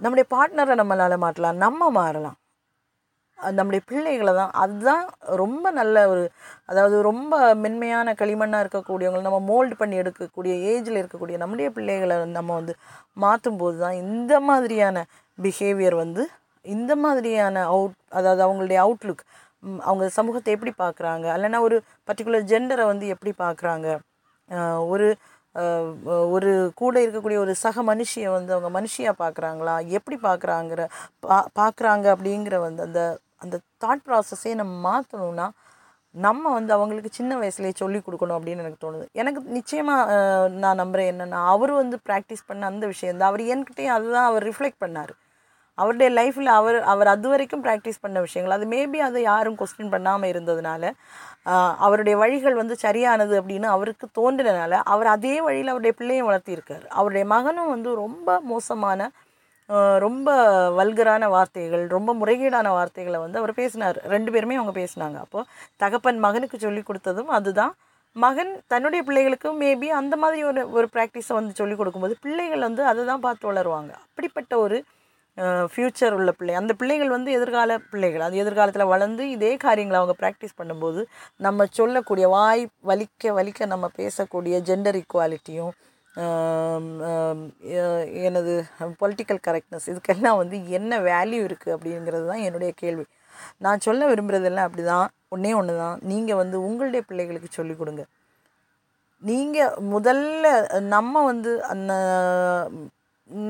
நம்முடைய 0.00 0.26
பார்ட்னரை 0.34 0.74
நம்மளால் 0.80 1.22
மாற்றலாம். 1.24 1.60
நம்ம 1.64 1.90
மாறலாம். 2.00 2.38
நம்முடைய 3.38 3.80
பிள்ளைகளை 3.90 4.32
தான். 4.40 4.52
அதுதான் 4.64 5.04
ரொம்ப 5.42 5.70
நல்ல 5.78 5.96
ஒரு 6.12 6.22
அதாவது 6.70 6.96
ரொம்ப 7.10 7.34
மென்மையான 7.64 8.14
களிமண்ணாக 8.20 8.62
இருக்கக்கூடியவங்க 8.64 9.22
நம்ம 9.28 9.40
மோல்டு 9.50 9.74
பண்ணி 9.80 9.96
எடுக்கக்கூடிய 10.02 10.54
ஏஜில் 10.72 11.00
இருக்கக்கூடிய 11.02 11.36
நம்முடைய 11.42 11.68
பிள்ளைகளை 11.76 12.16
நம்ம 12.38 12.54
வந்து 12.60 12.74
மாற்றும் 13.24 13.60
போது 13.62 13.76
தான் 13.84 13.98
இந்த 14.04 14.34
மாதிரியான 14.48 15.04
பிஹேவியர் 15.38 15.96
வந்து 16.04 16.24
இந்த 16.64 16.92
மாதிரியான 17.04 17.56
அவுட் 17.74 17.96
அதாவது 18.18 18.42
அவங்களுடைய 18.46 18.78
அவுட்லுக் 18.84 19.24
அவங்க 19.88 20.04
சமூகத்தை 20.18 20.50
எப்படி 20.56 20.72
பார்க்குறாங்க? 20.84 21.26
இல்லைன்னா 21.36 21.60
ஒரு 21.66 21.76
பர்டிகுலர் 22.08 22.48
ஜெண்டரை 22.52 22.84
வந்து 22.92 23.06
எப்படி 23.14 23.32
பார்க்குறாங்க? 23.44 23.86
ஒரு 24.92 25.06
ஒரு 26.36 26.50
கூட 26.80 26.94
இருக்கக்கூடிய 27.04 27.38
ஒரு 27.44 27.52
சக 27.62 27.82
மனுஷியை 27.90 28.30
வந்து 28.36 28.50
அவங்க 28.54 28.70
மனுஷியாக 28.78 29.14
பார்க்குறாங்களா? 29.22 29.74
எப்படி 29.98 30.16
பார்க்குறாங்கிற 30.26 30.82
பா 31.24 31.38
பார்க்குறாங்க 31.60 32.06
அப்படிங்கிற 32.14 32.56
வந்து 32.66 32.82
அந்த 32.88 33.02
அந்த 33.42 33.56
தாட் 33.84 34.04
ப்ராசஸே 34.06 34.52
நம்ம 34.60 34.74
மாற்றணும்னா 34.88 35.46
நம்ம 36.14 36.52
வந்து 36.58 36.72
அவங்களுக்கு 36.76 37.10
சின்ன 37.18 37.32
வயசுலேயே 37.40 37.74
சொல்லி 37.80 37.98
கொடுக்கணும் 38.04 38.36
அப்படின்னு 38.36 38.62
எனக்கு 38.64 38.84
தோணுது. 38.84 39.06
எனக்கு 39.20 39.40
நிச்சயமாக 39.58 40.14
நான் 40.62 40.80
நம்புகிறேன் 40.82 41.10
என்னென்னா 41.12 41.40
அவர் 41.54 41.72
வந்து 41.82 41.96
ப்ராக்டிஸ் 42.08 42.48
பண்ண 42.50 42.70
அந்த 42.72 42.84
விஷயம் 42.92 43.20
தான் 43.20 43.30
அவர் 43.30 43.42
என்கிட்டயும் 43.54 43.96
அதுதான் 43.96 44.28
அவர் 44.30 44.46
ரிஃப்ளெக்ட் 44.50 44.82
பண்ணார். 44.84 45.12
அவருடைய 45.78 46.08
லைஃப்பில் 46.18 46.50
அவர் 46.58 46.76
அவர் 46.92 47.08
அது 47.14 47.26
வரைக்கும் 47.32 47.64
ப்ராக்டிஸ் 47.66 48.02
பண்ண 48.04 48.18
விஷயங்கள். 48.26 48.54
அது 48.56 48.66
மேபி 48.74 48.98
அதை 49.08 49.20
யாரும் 49.30 49.58
கொஸ்டின் 49.60 49.92
பண்ணாமல் 49.94 50.30
இருந்ததுனால 50.32 50.92
அவருடைய 51.86 52.14
வழிகள் 52.22 52.56
வந்து 52.60 52.76
சரியானது 52.84 53.34
அப்படின்னு 53.40 53.68
அவருக்கு 53.74 54.06
தோன்றினனால 54.18 54.78
அவர் 54.92 55.08
அதே 55.16 55.34
வழியில் 55.46 55.72
அவருடைய 55.72 55.94
பிள்ளையும் 55.98 56.28
வளர்த்தியிருக்கார் 56.30 56.86
அவருடைய 56.98 57.24
மகனும் 57.34 57.72
வந்து 57.74 57.92
ரொம்ப 58.04 58.38
மோசமான 58.52 59.10
ரொம்ப 60.04 60.28
வல்கரான 60.78 61.28
வார்த்தைகள் 61.34 61.84
ரொம்ப 61.96 62.10
முறைகேடான 62.20 62.68
வார்த்தைகளை 62.78 63.18
வந்து 63.24 63.40
அவர் 63.40 63.52
பேசினார். 63.60 63.98
ரெண்டு 64.14 64.32
பேருமே 64.34 64.58
அவங்க 64.60 64.74
பேசினாங்க. 64.80 65.18
அப்போது 65.24 65.48
தகப்பன் 65.84 66.20
மகனுக்கு 66.26 66.58
சொல்லி 66.66 66.82
கொடுத்ததும் 66.88 67.32
அதுதான். 67.38 67.72
மகன் 68.16 68.52
தன்னுடைய 68.72 69.00
பிள்ளைகளுக்கும் 69.06 69.58
மேபி 69.62 69.88
அந்த 70.00 70.14
மாதிரி 70.20 70.38
ஒரு 70.50 70.60
ஒரு 70.78 70.86
ப்ராக்டிஸை 70.94 71.32
வந்து 71.38 71.52
சொல்லி 71.60 71.74
கொடுக்கும்போது 71.76 72.14
பிள்ளைகள் 72.24 72.66
வந்து 72.68 72.82
அதை 72.90 73.02
தான் 73.10 73.24
பார்த்து 73.26 73.50
வளருவாங்க. 73.50 73.92
அப்படிப்பட்ட 74.06 74.52
ஒரு 74.66 74.78
ஃப்யூச்சர் 75.72 76.14
உள்ள 76.18 76.30
பிள்ளை. 76.36 76.52
அந்த 76.60 76.72
பிள்ளைகள் 76.80 77.10
வந்து 77.14 77.30
எதிர்கால 77.38 77.78
பிள்ளைகள். 77.90 78.22
அது 78.26 78.36
எதிர்காலத்தில் 78.42 78.90
வளர்ந்து 78.92 79.22
இதே 79.34 79.50
காரியங்களை 79.64 79.98
அவங்க 80.00 80.14
ப்ராக்டிஸ் 80.22 80.58
பண்ணும்போது 80.60 81.02
நம்ம 81.46 81.66
சொல்லக்கூடிய 81.78 82.28
வாய் 82.36 82.64
வலிக்க 82.90 83.34
வலிக்க 83.38 83.66
நம்ம 83.74 83.90
பேசக்கூடிய 84.00 84.60
ஜெண்டர் 84.70 84.98
ஈக்குவாலிட்டியும் 85.02 85.74
எனது 88.26 88.52
பொலிட்டிக்கல் 89.00 89.40
கரெக்ட்னஸ் 89.46 89.88
இதுக்கெல்லாம் 89.92 90.38
வந்து 90.42 90.56
என்ன 90.78 90.98
வேல்யூ 91.10 91.40
இருக்குது 91.48 91.74
அப்படிங்கிறது 91.76 92.24
தான் 92.30 92.44
என்னுடைய 92.46 92.70
கேள்வி. 92.82 93.04
நான் 93.64 93.84
சொல்ல 93.86 94.06
விரும்புகிறதெல்லாம் 94.10 94.68
அப்படி 94.68 94.84
தான் 94.92 95.08
ஒன்றே 95.34 95.52
ஒன்று 95.60 95.74
தான் 95.84 95.96
நீங்கள் 96.10 96.40
வந்து 96.42 96.56
உங்களுடைய 96.68 97.02
பிள்ளைகளுக்கு 97.08 97.50
சொல்லிக் 97.58 97.80
கொடுங்க. 97.80 98.04
நீங்கள் 99.22 99.74
முதல்ல 99.94 100.46
நம்ம 100.94 101.24
வந்து 101.30 101.52
அந்த 101.74 101.92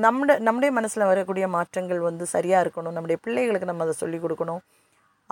நம்முடைய 0.05 0.37
நம்முடைய 0.47 0.71
மனசில் 0.77 1.09
வரக்கூடிய 1.11 1.45
மாற்றங்கள் 1.55 2.01
வந்து 2.09 2.25
சரியாக 2.35 2.63
இருக்கணும். 2.65 2.95
நம்முடைய 2.95 3.17
பிள்ளைகளுக்கு 3.25 3.71
நம்ம 3.71 3.85
அதை 3.87 3.95
சொல்லிக் 4.03 4.23
கொடுக்கணும். 4.25 4.61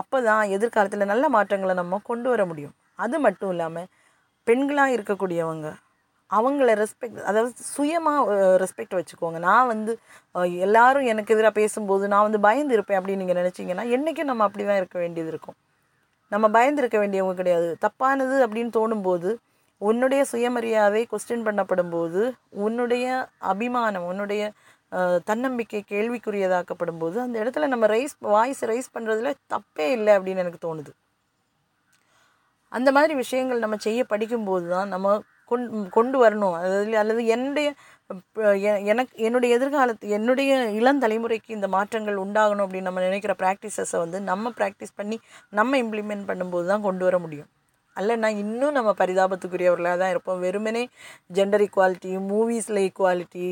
அப்போ 0.01 0.17
தான் 0.29 0.43
எதிர்காலத்தில் 0.55 1.11
நல்ல 1.13 1.25
மாற்றங்களை 1.35 1.75
நம்ம 1.81 1.99
கொண்டு 2.09 2.27
வர 2.33 2.41
முடியும். 2.51 2.75
அது 3.03 3.17
மட்டும் 3.25 3.51
இல்லாமல் 3.53 3.89
பெண்களாக 4.47 4.95
இருக்கக்கூடியவங்க 4.97 5.69
அவங்கள 6.31 6.69
ரெஸ்பெக்ட் 6.81 7.19
அதாவது 7.29 7.51
சுயமாக 7.73 8.35
ரெஸ்பெக்ட் 8.63 8.95
வச்சுக்கோங்க. 8.99 9.39
நான் 9.47 9.69
வந்து 9.73 9.91
எல்லாரும் 10.65 11.07
எனக்கு 11.11 11.33
எதிராக 11.35 11.53
பேசும்போது 11.59 12.05
நான் 12.13 12.25
வந்து 12.27 12.39
பயந்து 12.47 12.75
இருப்பேன் 12.77 12.99
அப்படின்னு 12.99 13.21
நீங்கள் 13.23 13.39
நினச்சிங்கன்னா 13.41 13.85
என்றைக்கும் 13.95 14.29
நம்ம 14.31 14.45
அப்படி 14.47 14.63
தான் 14.69 14.79
இருக்க 14.81 14.97
வேண்டியது 15.03 15.31
இருக்கும். 15.33 15.57
நம்ம 16.31 16.45
பயந்துருக்க 16.57 16.97
வேண்டியவங்க 17.03 17.35
கிடையாது. 17.41 17.69
தப்பானது 17.85 18.37
அப்படின்னு 18.45 18.71
தோணும்போது 18.79 19.31
உன்னுடைய 19.81 20.21
சுயமரியாதை 20.31 21.01
கொஸ்டின் 21.11 21.45
பண்ணப்படும் 21.47 21.93
போது 21.95 22.21
உன்னுடைய 22.65 23.05
அபிமானம் 23.53 24.07
உன்னுடைய 24.11 24.43
தன்னம்பிக்கை 25.29 25.81
கேள்விக்குரியதாக்கப்படும் 25.91 26.99
போது 27.01 27.17
அந்த 27.23 27.35
இடத்துல 27.43 27.67
நம்ம 27.73 27.85
ரைஸ் 27.93 28.15
வாய்ஸ் 28.33 28.61
ரைஸ் 28.71 28.93
பண்ணுறதுல 28.95 29.31
தப்பே 29.53 29.87
இல்லை 29.97 30.11
அப்படின்னு 30.17 30.43
எனக்கு 30.43 30.61
தோணுது. 30.67 30.91
அந்த 32.71 32.89
மாதிரி 32.97 33.13
விஷயங்கள் 33.23 33.63
நம்ம 33.63 33.77
செய்ய 33.87 34.01
படிக்கும்போது 34.13 34.65
தான் 34.75 34.89
நம்ம 34.93 35.15
கொண் 35.51 35.65
கொண்டு 35.97 36.17
வரணும். 36.23 36.55
அது 36.61 36.97
அல்லது 37.01 37.21
என்னுடைய 37.35 37.67
எனக்கு 38.91 39.13
என்னுடைய 39.27 39.49
எதிர்காலத்து 39.57 40.13
என்னுடைய 40.17 40.51
இளம் 40.79 41.01
தலைமுறைக்கு 41.03 41.49
இந்த 41.57 41.67
மாற்றங்கள் 41.75 42.23
உண்டாகணும் 42.23 42.65
அப்படின்னு 42.65 42.89
நம்ம 42.89 43.03
நினைக்கிற 43.07 43.33
ப்ராக்டிசஸை 43.43 43.99
வந்து 44.03 44.19
நம்ம 44.31 44.51
ப்ராக்டிஸ் 44.59 44.97
பண்ணி 44.99 45.17
நம்ம 45.59 45.77
இம்ப்ளிமெண்ட் 45.83 46.27
பண்ணும்போது 46.31 46.67
தான் 46.71 46.85
கொண்டு 46.87 47.05
வர 47.07 47.17
முடியும். 47.25 47.49
அல்லனா 47.95 48.29
இன்னும் 48.41 48.75
நம்ம 48.77 48.91
பரிதாபத்துக்குரியவர்களாக 49.01 49.97
தான் 50.01 50.11
இருப்போம். 50.13 50.39
வெறுமனே 50.45 50.81
ஜெண்டர் 51.35 51.63
ஈக்குவாலிட்டி 51.65 52.11
மூவிஸில் 52.31 52.79
ஈக்குவாலிட்டி 52.87 53.45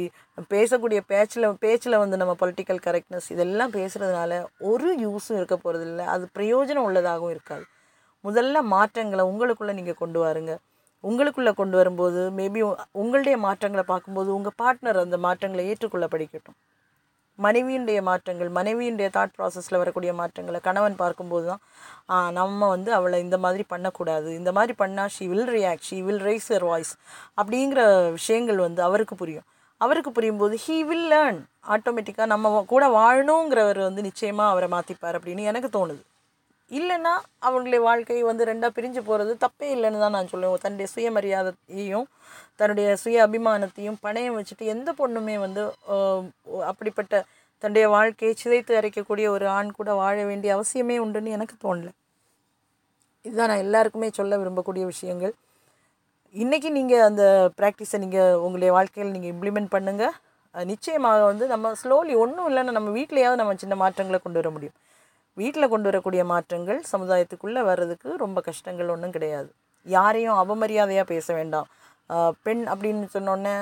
பேசக்கூடிய 0.54 1.00
பேச்சில் 1.12 1.48
பேச்சில் 1.64 2.02
வந்து 2.04 2.20
நம்ம 2.22 2.34
பொலிட்டிக்கல் 2.42 2.82
கரெக்ட்னஸ் 2.88 3.30
இதெல்லாம் 3.36 3.74
பேசுகிறதுனால 3.78 4.42
ஒரு 4.72 4.90
யூஸும் 5.06 5.40
இருக்க 5.40 5.58
போகிறதில்ல 5.64 6.06
அது 6.16 6.28
பிரயோஜனம் 6.40 6.88
உள்ளதாகவும் 6.90 7.34
இருக்காது. 7.36 7.66
முதல்ல 8.24 8.58
மாற்றங்களை 8.76 9.26
உங்களுக்குள்ளே 9.32 9.76
நீங்கள் 9.80 10.02
கொண்டு 10.04 10.20
வாருங்கள் 10.24 10.62
உங்களுக்குள்ளே 11.04 11.52
கொண்டு 11.62 11.76
வரும்போது 11.80 12.22
மேபி 12.40 12.62
உங்களுடைய 13.02 13.38
மாற்றங்களை 13.48 13.86
பார்க்கும்போது 13.92 14.30
உங்கள் 14.38 14.60
பார்ட்னர் 14.62 15.00
அந்த 15.06 15.18
மாற்றங்களை 15.26 15.66
ஏற்றுக்கொள்ள 15.72 16.08
படிக்கட்டும். 16.14 16.58
மனைவியுடைய 17.40 18.00
மாற்றங்கள் 18.08 18.50
மனைவியினுடைய 18.58 19.08
தாட் 19.16 19.34
ப்ராசஸில் 19.38 19.80
வரக்கூடிய 19.82 20.12
மாற்றங்களை 20.20 20.60
கணவன் 20.68 20.98
பார்க்கும்போது 21.02 21.46
தான் 21.52 21.62
நம்ம 22.40 22.68
வந்து 22.74 22.92
அவளை 22.98 23.20
இந்த 23.26 23.38
மாதிரி 23.46 23.64
பண்ணக்கூடாது. 23.74 24.28
இந்த 24.40 24.52
மாதிரி 24.58 24.74
பண்ணால் 24.84 25.12
she 25.16 25.26
will 25.32 25.52
react 25.58 25.88
she 25.90 25.98
will 26.08 26.24
raise 26.30 26.50
her 26.56 26.68
voice 26.72 26.94
அப்படிங்கிற 27.42 27.82
விஷயங்கள் 28.20 28.60
வந்து 28.68 28.84
அவருக்கு 28.90 29.18
புரியும். 29.24 29.48
அவருக்கு 29.82 30.12
புரியும்போது 30.18 30.56
ஹீ 30.66 30.78
வில் 30.90 31.08
லேர்ன் 31.14 31.40
ஆட்டோமேட்டிக்காக 31.76 32.32
நம்ம 32.34 32.64
கூட 32.74 32.84
வாழணுங்கிறவர் 33.00 33.80
வந்து 33.90 34.02
நிச்சயமாக 34.10 34.54
அவரை 34.54 34.70
மாற்றிப்பார் 34.76 35.18
அப்படின்னு 35.20 35.50
எனக்கு 35.52 35.72
தோணுது. 35.78 36.04
இல்லைன்னா 36.72 37.14
அவங்களுடைய 37.46 37.80
வாழ்க்கை 37.88 38.20
வந்து 38.30 38.44
ரெண்டாக 38.50 38.72
பிரிஞ்சு 38.78 39.02
போகிறது 39.08 39.32
தப்பே 39.44 39.68
இல்லைன்னு 39.76 40.04
தான் 40.04 40.16
நான் 40.18 40.30
சொல்லுவேன். 40.34 40.62
தன்னுடைய 40.64 40.88
சுயமரியாதையையும் 40.94 42.08
தன்னுடைய 42.60 42.88
சுய 43.04 43.18
அபிமானத்தையும் 43.28 43.98
பணையம் 44.06 44.38
வச்சுட்டு 44.40 44.66
எந்த 44.74 44.90
பொண்ணுமே 45.00 45.36
வந்து 45.46 45.64
அப்படிப்பட்ட 46.72 47.24
தன்னுடைய 47.64 47.88
வாழ்க்கையை 47.96 48.34
சிதைத்து 48.44 48.74
அரைக்கக்கூடிய 48.80 49.28
ஒரு 49.36 49.46
ஆண் 49.58 49.76
கூட 49.80 49.90
வாழ 50.02 50.16
வேண்டிய 50.30 50.50
அவசியமே 50.58 50.96
உண்டுன்னு 51.04 51.36
எனக்கு 51.38 51.56
தோணல. 51.64 51.90
இதுதான் 53.26 53.50
நான் 53.52 53.64
எல்லாருக்குமே 53.66 54.10
சொல்ல 54.20 54.38
விரும்பக்கூடிய 54.42 54.86
விஷயங்கள். 54.94 55.34
இன்றைக்கி 56.36 56.70
நீங்கள் 56.78 57.06
அந்த 57.10 57.24
ப்ராக்டிஸை 57.60 57.98
நீங்கள் 58.04 58.40
உங்களுடைய 58.46 58.72
வாழ்க்கையில் 58.78 59.14
நீங்கள் 59.16 59.34
இம்ப்ளிமெண்ட் 59.34 59.74
பண்ணுங்கள் 59.76 60.16
நிச்சயமாக 60.72 61.22
வந்து 61.32 61.46
நம்ம 61.54 61.72
ஸ்லோலி 61.82 62.16
ஒன்றும் 62.24 62.48
இல்லைன்னா 62.50 62.74
நம்ம 62.80 62.90
வீட்லேயாவது 62.98 63.42
நம்ம 63.42 63.56
சின்ன 63.64 63.76
மாற்றங்களை 63.84 64.20
கொண்டு 64.24 64.40
வர 64.42 64.50
முடியும். 64.56 64.76
வீட்டில் 65.42 65.72
கொண்டு 65.74 65.90
வரக்கூடிய 65.90 66.24
மாற்றங்கள் 66.32 66.80
சமுதாயத்துக்குள்ளே 66.92 67.62
வர்றதுக்கு 67.70 68.10
ரொம்ப 68.24 68.40
கஷ்டங்கள் 68.48 68.92
ஒன்றும் 68.96 69.16
கிடையாது. 69.16 69.50
யாரையும் 69.96 70.40
அவமரியாதையாக 70.42 71.08
பேச 71.14 71.28
வேண்டாம். 71.40 71.68
பெண் 72.46 72.64
அப்படின்னு 72.72 73.06
சொன்னோடனே 73.16 73.54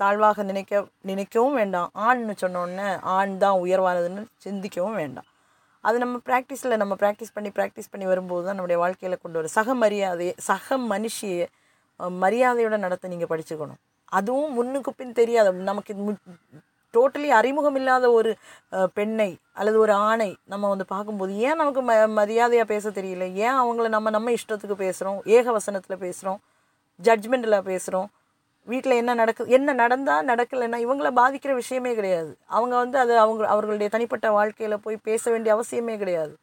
தாழ்வாக 0.00 0.42
நினைக்க 0.50 0.80
நினைக்கவும் 1.10 1.56
வேண்டாம். 1.60 1.90
ஆண்னு 2.06 2.34
சொன்னோடனே 2.42 2.88
ஆண் 3.16 3.34
தான் 3.44 3.58
உயர்வானதுன்னு 3.64 4.22
சிந்திக்கவும் 4.44 4.98
வேண்டாம். 5.02 5.28
அது 5.88 5.96
நம்ம 6.02 6.16
ப்ராக்டிஸில் 6.28 6.80
நம்ம 6.82 6.94
ப்ராக்டிஸ் 7.02 7.34
பண்ணி 7.36 7.50
ப்ராக்டிஸ் 7.58 7.92
பண்ணி 7.92 8.06
வரும்போது 8.10 8.44
தான் 8.46 8.56
நம்முடைய 8.58 8.78
வாழ்க்கையில் 8.82 9.22
கொண்டு 9.22 9.38
வரும் 9.38 9.54
சக 9.58 9.74
மரியாதையை 9.82 10.34
சக 10.48 10.76
மனுஷியை 10.92 11.46
மரியாதையோட 12.24 12.76
நடத்த 12.84 13.08
நீங்கள் 13.14 13.30
படிச்சுக்கணும். 13.32 13.80
அதுவும் 14.18 14.54
முன்னுக்கு 14.58 14.90
பின் 15.00 15.18
தெரியாது. 15.20 15.50
நமக்கு 15.70 15.92
டோட்டலி 16.94 17.28
அறிமுகம் 17.38 17.76
இல்லாத 17.80 18.06
ஒரு 18.12 18.30
பெண்ணை 18.94 19.30
அல்லது 19.52 19.78
ஒரு 19.78 19.92
ஆணை 20.10 20.30
நம்ம 20.52 20.68
வந்து 20.68 20.86
பார்க்கும்போது 20.86 21.32
ஏன் 21.48 21.60
நமக்கு 21.60 21.82
ம 21.82 21.94
மரியாதையாக 22.18 22.68
பேச 22.72 22.90
தெரியல? 22.90 23.26
ஏன் 23.44 23.58
அவங்கள 23.62 23.88
நம்ம 23.88 24.10
நம்ம 24.10 24.32
இஷ்டத்துக்கு 24.38 24.76
பேசுகிறோம் 24.84 25.20
ஏகவசனத்தில் 25.36 26.02
பேசுகிறோம் 26.06 26.40
ஜட்ஜ்மெண்ட்டில் 27.00 27.66
பேசுகிறோம் 27.70 28.08
வீட்டில் 28.68 29.00
என்ன 29.00 29.12
நடக்கு 29.14 29.42
என்ன 29.56 29.72
நடந்தால் 29.72 30.26
நடக்கலைன்னா 30.26 30.78
இவங்கள 30.86 31.08
பாதிக்கிற 31.20 31.52
விஷயமே 31.54 31.92
கிடையாது. 31.94 32.32
அவங்க 32.56 32.74
வந்து 32.76 32.96
அது 32.98 33.14
அவங்க 33.18 33.42
அவர்களுடைய 33.54 33.88
தனிப்பட்ட 33.88 34.26
வாழ்க்கையில் 34.30 34.82
போய் 34.84 35.04
பேச 35.08 35.30
வேண்டிய 35.30 35.52
அவசியமே 35.56 35.94
கிடையாது. 35.98 36.34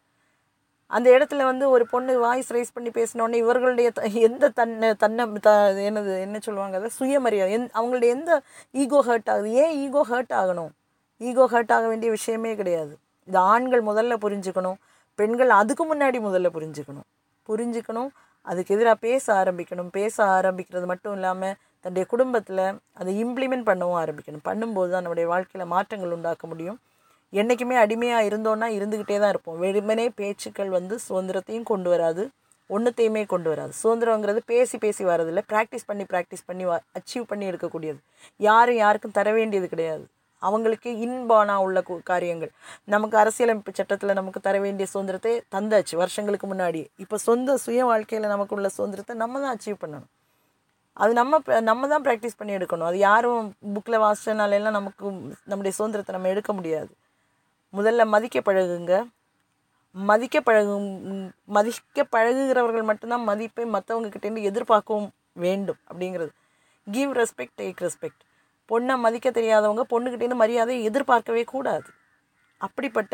அந்த 0.91 1.09
இடத்துல 1.09 1.43
வந்து 1.43 1.69
ஒரு 1.69 1.87
பொண்ணு 1.87 2.19
வாய்ஸ் 2.19 2.53
ரைஸ் 2.53 2.73
பண்ணி 2.73 2.89
பேசினோடனே 2.89 3.33
இவர்களுடைய 3.33 3.91
த- 3.91 4.01
எந்த 4.01 4.49
தன்னை 4.49 4.95
தன்னை 4.95 5.25
த 5.41 5.51
என்னது 5.71 6.19
என்ன 6.19 6.39
சொல்லுவாங்க 6.39 6.77
அதை? 6.77 6.89
சுயமரியாதை. 6.89 7.57
எந் 7.57 7.69
அவங்களுடைய 7.73 8.09
எந்த 8.09 8.41
ஈகோ 8.71 9.03
ஹர்ட் 9.07 9.29
ஆகுது? 9.29 9.51
ஏன் 9.51 9.75
ஈகோ 9.77 10.05
ஹர்ட் 10.09 10.33
ஆகணும்? 10.33 10.69
ஈகோ 11.17 11.45
ஹர்ட் 11.45 11.71
ஆக 11.71 11.87
வேண்டிய 11.87 12.11
விஷயமே 12.11 12.55
கிடையாது. 12.55 12.97
இது 13.25 13.37
ஆண்கள் 13.37 13.83
முதல்ல 13.83 14.15
புரிஞ்சுக்கணும் 14.21 14.75
பெண்கள் 15.15 15.49
அதுக்கு 15.49 15.95
முன்னாடி 15.95 16.17
முதல்ல 16.19 16.49
புரிஞ்சுக்கணும். 16.53 17.07
புரிஞ்சுக்கணும் 17.47 18.09
அதுக்கு 18.41 18.75
எதிராக 18.75 18.95
பேச 18.95 19.33
ஆரம்பிக்கணும். 19.33 19.89
பேச 19.91 20.23
ஆரம்பிக்கிறது 20.25 20.85
மட்டும் 20.85 21.13
இல்லாமல் 21.13 21.55
தன்னுடைய 21.79 22.09
குடும்பத்தில் 22.09 22.79
அதை 22.93 23.25
இம்ப்ளிமெண்ட் 23.25 23.67
பண்ணவும் 23.67 24.01
ஆரம்பிக்கணும். 24.03 24.45
பண்ணும்போது 24.45 24.89
தான் 24.89 25.01
நம்முடைய 25.01 25.29
வாழ்க்கையில் 25.29 25.71
மாற்றங்கள் 25.71 26.11
உண்டாக்க 26.11 26.47
முடியும். 26.47 26.79
என்றைக்குமே 27.29 27.75
அடிமையாக 27.75 28.23
இருந்தோன்னா 28.23 28.71
இருந்துக்கிட்டே 28.79 29.19
தான் 29.19 29.29
இருப்போம். 29.29 29.59
வெறுமனே 29.59 30.09
பேச்சுக்கள் 30.09 30.69
வந்து 30.69 30.99
சுதந்திரத்தையும் 30.99 31.63
கொண்டு 31.63 31.89
வராது 31.89 32.29
ஒன்றுத்தையுமே 32.69 33.25
கொண்டு 33.25 33.49
வராது. 33.49 33.71
சுதந்திரங்கிறது 33.83 34.39
பேசி 34.45 34.77
பேசி 34.77 35.05
வரதில்லை 35.05 35.41
ப்ராக்டிஸ் 35.49 35.85
பண்ணி 35.85 36.03
ப்ராக்டிஸ் 36.03 36.45
பண்ணி 36.45 36.65
அச்சீவ் 36.65 37.23
பண்ணி 37.27 37.49
எடுக்கக்கூடியது. 37.49 37.97
யாரும் 38.37 38.75
யாருக்கும் 38.75 39.11
தர 39.11 39.31
வேண்டியது 39.31 39.67
கிடையாது. 39.67 40.07
அவங்களுக்கு 40.39 40.91
இன்பானா 40.91 41.55
உள்ள 41.55 41.79
கு- 41.79 42.03
காரியங்கள். 42.03 42.51
நமக்கு 42.83 43.17
அரசியலமைப்பு 43.17 43.71
சட்டத்தில் 43.73 44.13
நமக்கு 44.13 44.39
தர 44.39 44.59
வேண்டிய 44.59 44.87
சுதந்திரத்தை 44.87 45.41
தந்தாச்சு 45.51 45.95
வருஷங்களுக்கு 45.95 46.53
முன்னாடி 46.53 46.87
இப்போ 46.97 47.17
சொந்த 47.17 47.57
சுய 47.57 47.85
வாழ்க்கையில் 47.85 48.27
நமக்கு 48.27 48.55
உள்ள 48.55 48.69
சுதந்திரத்தை 48.69 49.15
நம்ம 49.15 49.39
தான் 49.39 49.57
அச்சீவ் 49.57 49.83
பண்ணணும். 49.83 50.07
அது 50.93 51.13
நம்ம 51.13 51.61
நம்ம 51.61 51.87
தான் 51.87 52.01
ப்ராக்டிஸ் 52.01 52.37
பண்ணி 52.37 52.55
எடுக்கணும். 52.55 52.83
அது 52.83 52.97
யாரும் 52.97 53.53
புக்கில் 53.73 54.01
வாசிச்சனால 54.01 54.51
எல்லாம் 54.51 54.71
நமக்கு 54.71 55.05
நம்முடைய 55.43 55.71
சுதந்திரத்தை 55.71 56.15
நம்ம 56.15 56.27
எடுக்க 56.27 56.53
முடியாது. 56.53 56.89
முதல்ல 57.73 58.05
மதிக்க 58.13 58.39
பழகுங்க 58.47 58.93
மதிக்க 59.95 60.37
பழகும் 60.47 60.87
மதிக்க 61.57 62.03
பழகுகிறவர்கள் 62.15 62.87
மட்டும்தான் 62.89 63.27
மதிப்பை 63.29 63.65
மற்றவங்க 63.75 64.09
கிட்டேருந்து 64.11 64.47
எதிர்பார்க்கவும் 64.49 65.09
வேண்டும் 65.43 65.79
அப்படிங்கிறது. 65.89 66.31
கிவ் 66.87 67.11
ரெஸ்பெக்ட் 67.19 67.57
டேக் 67.61 67.81
ரெஸ்பெக்ட் 67.85 68.23
பொண்ணை 68.69 68.95
மதிக்க 69.05 69.27
தெரியாதவங்க 69.29 69.83
பொண்ணுக்கிட்டேருந்து 69.93 70.41
மரியாதையை 70.43 70.81
எதிர்பார்க்கவே 70.89 71.43
கூடாது. 71.53 71.89
அப்படிப்பட்ட 72.61 73.13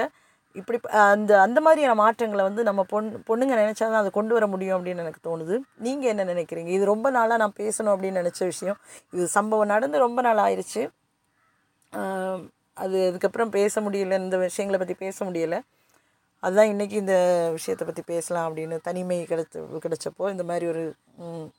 இப்படி 0.55 0.77
அந்த 1.11 1.31
அந்த 1.45 1.59
மாதிரியான 1.61 1.95
மாற்றங்களை 2.01 2.43
வந்து 2.47 2.61
நம்ம 2.67 2.81
பொண் 2.91 3.07
பொண்ணுங்க 3.29 3.53
நினச்சா 3.61 3.85
தான் 3.85 4.01
அதை 4.01 4.11
கொண்டு 4.17 4.33
வர 4.37 4.45
முடியும் 4.47 4.75
அப்படின்னு 4.77 5.03
எனக்கு 5.03 5.21
தோணுது. 5.27 5.55
நீங்கள் 5.85 6.11
என்ன 6.13 6.23
நினைக்கிறீங்க? 6.33 6.71
இது 6.77 6.85
ரொம்ப 6.93 7.07
நாளாக 7.17 7.39
நான் 7.43 7.57
பேசணும் 7.61 7.93
அப்படின்னு 7.93 8.21
நினச்ச 8.21 8.41
விஷயம். 8.51 8.77
இது 9.15 9.25
சம்பவம் 9.37 9.71
நடந்து 9.73 10.05
ரொம்ப 10.05 10.21
நாள் 10.27 10.43
ஆயிடுச்சு 10.45 10.83
அது 12.75 13.07
அதுக்கப்புறம் 13.07 13.49
பேச 13.49 13.81
முடியல 13.81 14.17
இந்த 14.19 14.37
விஷயங்களை 14.37 14.85
பற்றி 14.85 15.05
பேச 15.05 15.25
முடியலை. 15.25 15.59
அதுதான் 16.39 16.67
இன்றைக்கி 16.67 16.95
இந்த 17.03 17.15
விஷயத்தை 17.51 17.87
பற்றி 17.87 18.03
பேசலாம் 18.05 18.47
அப்படின்னு 18.47 18.77
தனிமை 18.81 19.25
கிடைச்ச 19.29 19.55
கிடைச்சப்போ 19.85 20.29
இந்த 20.29 20.43
மாதிரி 20.43 20.65
ஒரு 20.67 20.83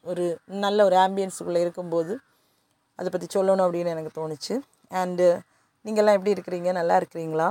ஒரு 0.03 0.25
நல்ல 0.47 0.85
ஒரு 0.85 0.97
ஆம்பியன்ஸுக்குள்ளே 0.97 1.61
இருக்கும்போது 1.61 2.19
அதை 2.97 3.11
பற்றி 3.11 3.41
சொல்லணும் 3.41 3.65
அப்படின்னு 3.67 3.93
எனக்கு 3.95 4.13
தோணுச்சு. 4.19 4.55
அண்டு 4.91 5.27
நீங்கள்லாம் 5.85 6.17
எப்படி 6.19 6.33
இருக்கிறீங்க? 6.33 6.73
நல்லா 6.73 6.99
இருக்கிறீங்களா? 6.99 7.49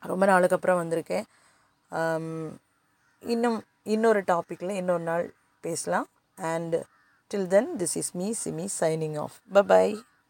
ரொம்ப 0.00 0.26
நாளுக்கு 0.26 0.54
அப்புறம் 0.54 0.80
வந்திருக்கேன். 0.82 1.24
Um, 1.90 2.58
இன்னும் 3.20 3.58
இன்னொரு 3.82 4.20
டாப்பிக்கில் 4.22 4.70
இன்னொரு 4.70 5.02
நாள் 5.02 5.34
பேசலாம். 5.60 6.06
And 6.40 6.82
till 7.30 7.46
then 7.46 7.70
this 7.78 7.96
is 8.00 8.10
me 8.12 8.34
Simi 8.44 8.66
signing 8.80 9.18
off 9.20 9.66
bye 9.66 10.02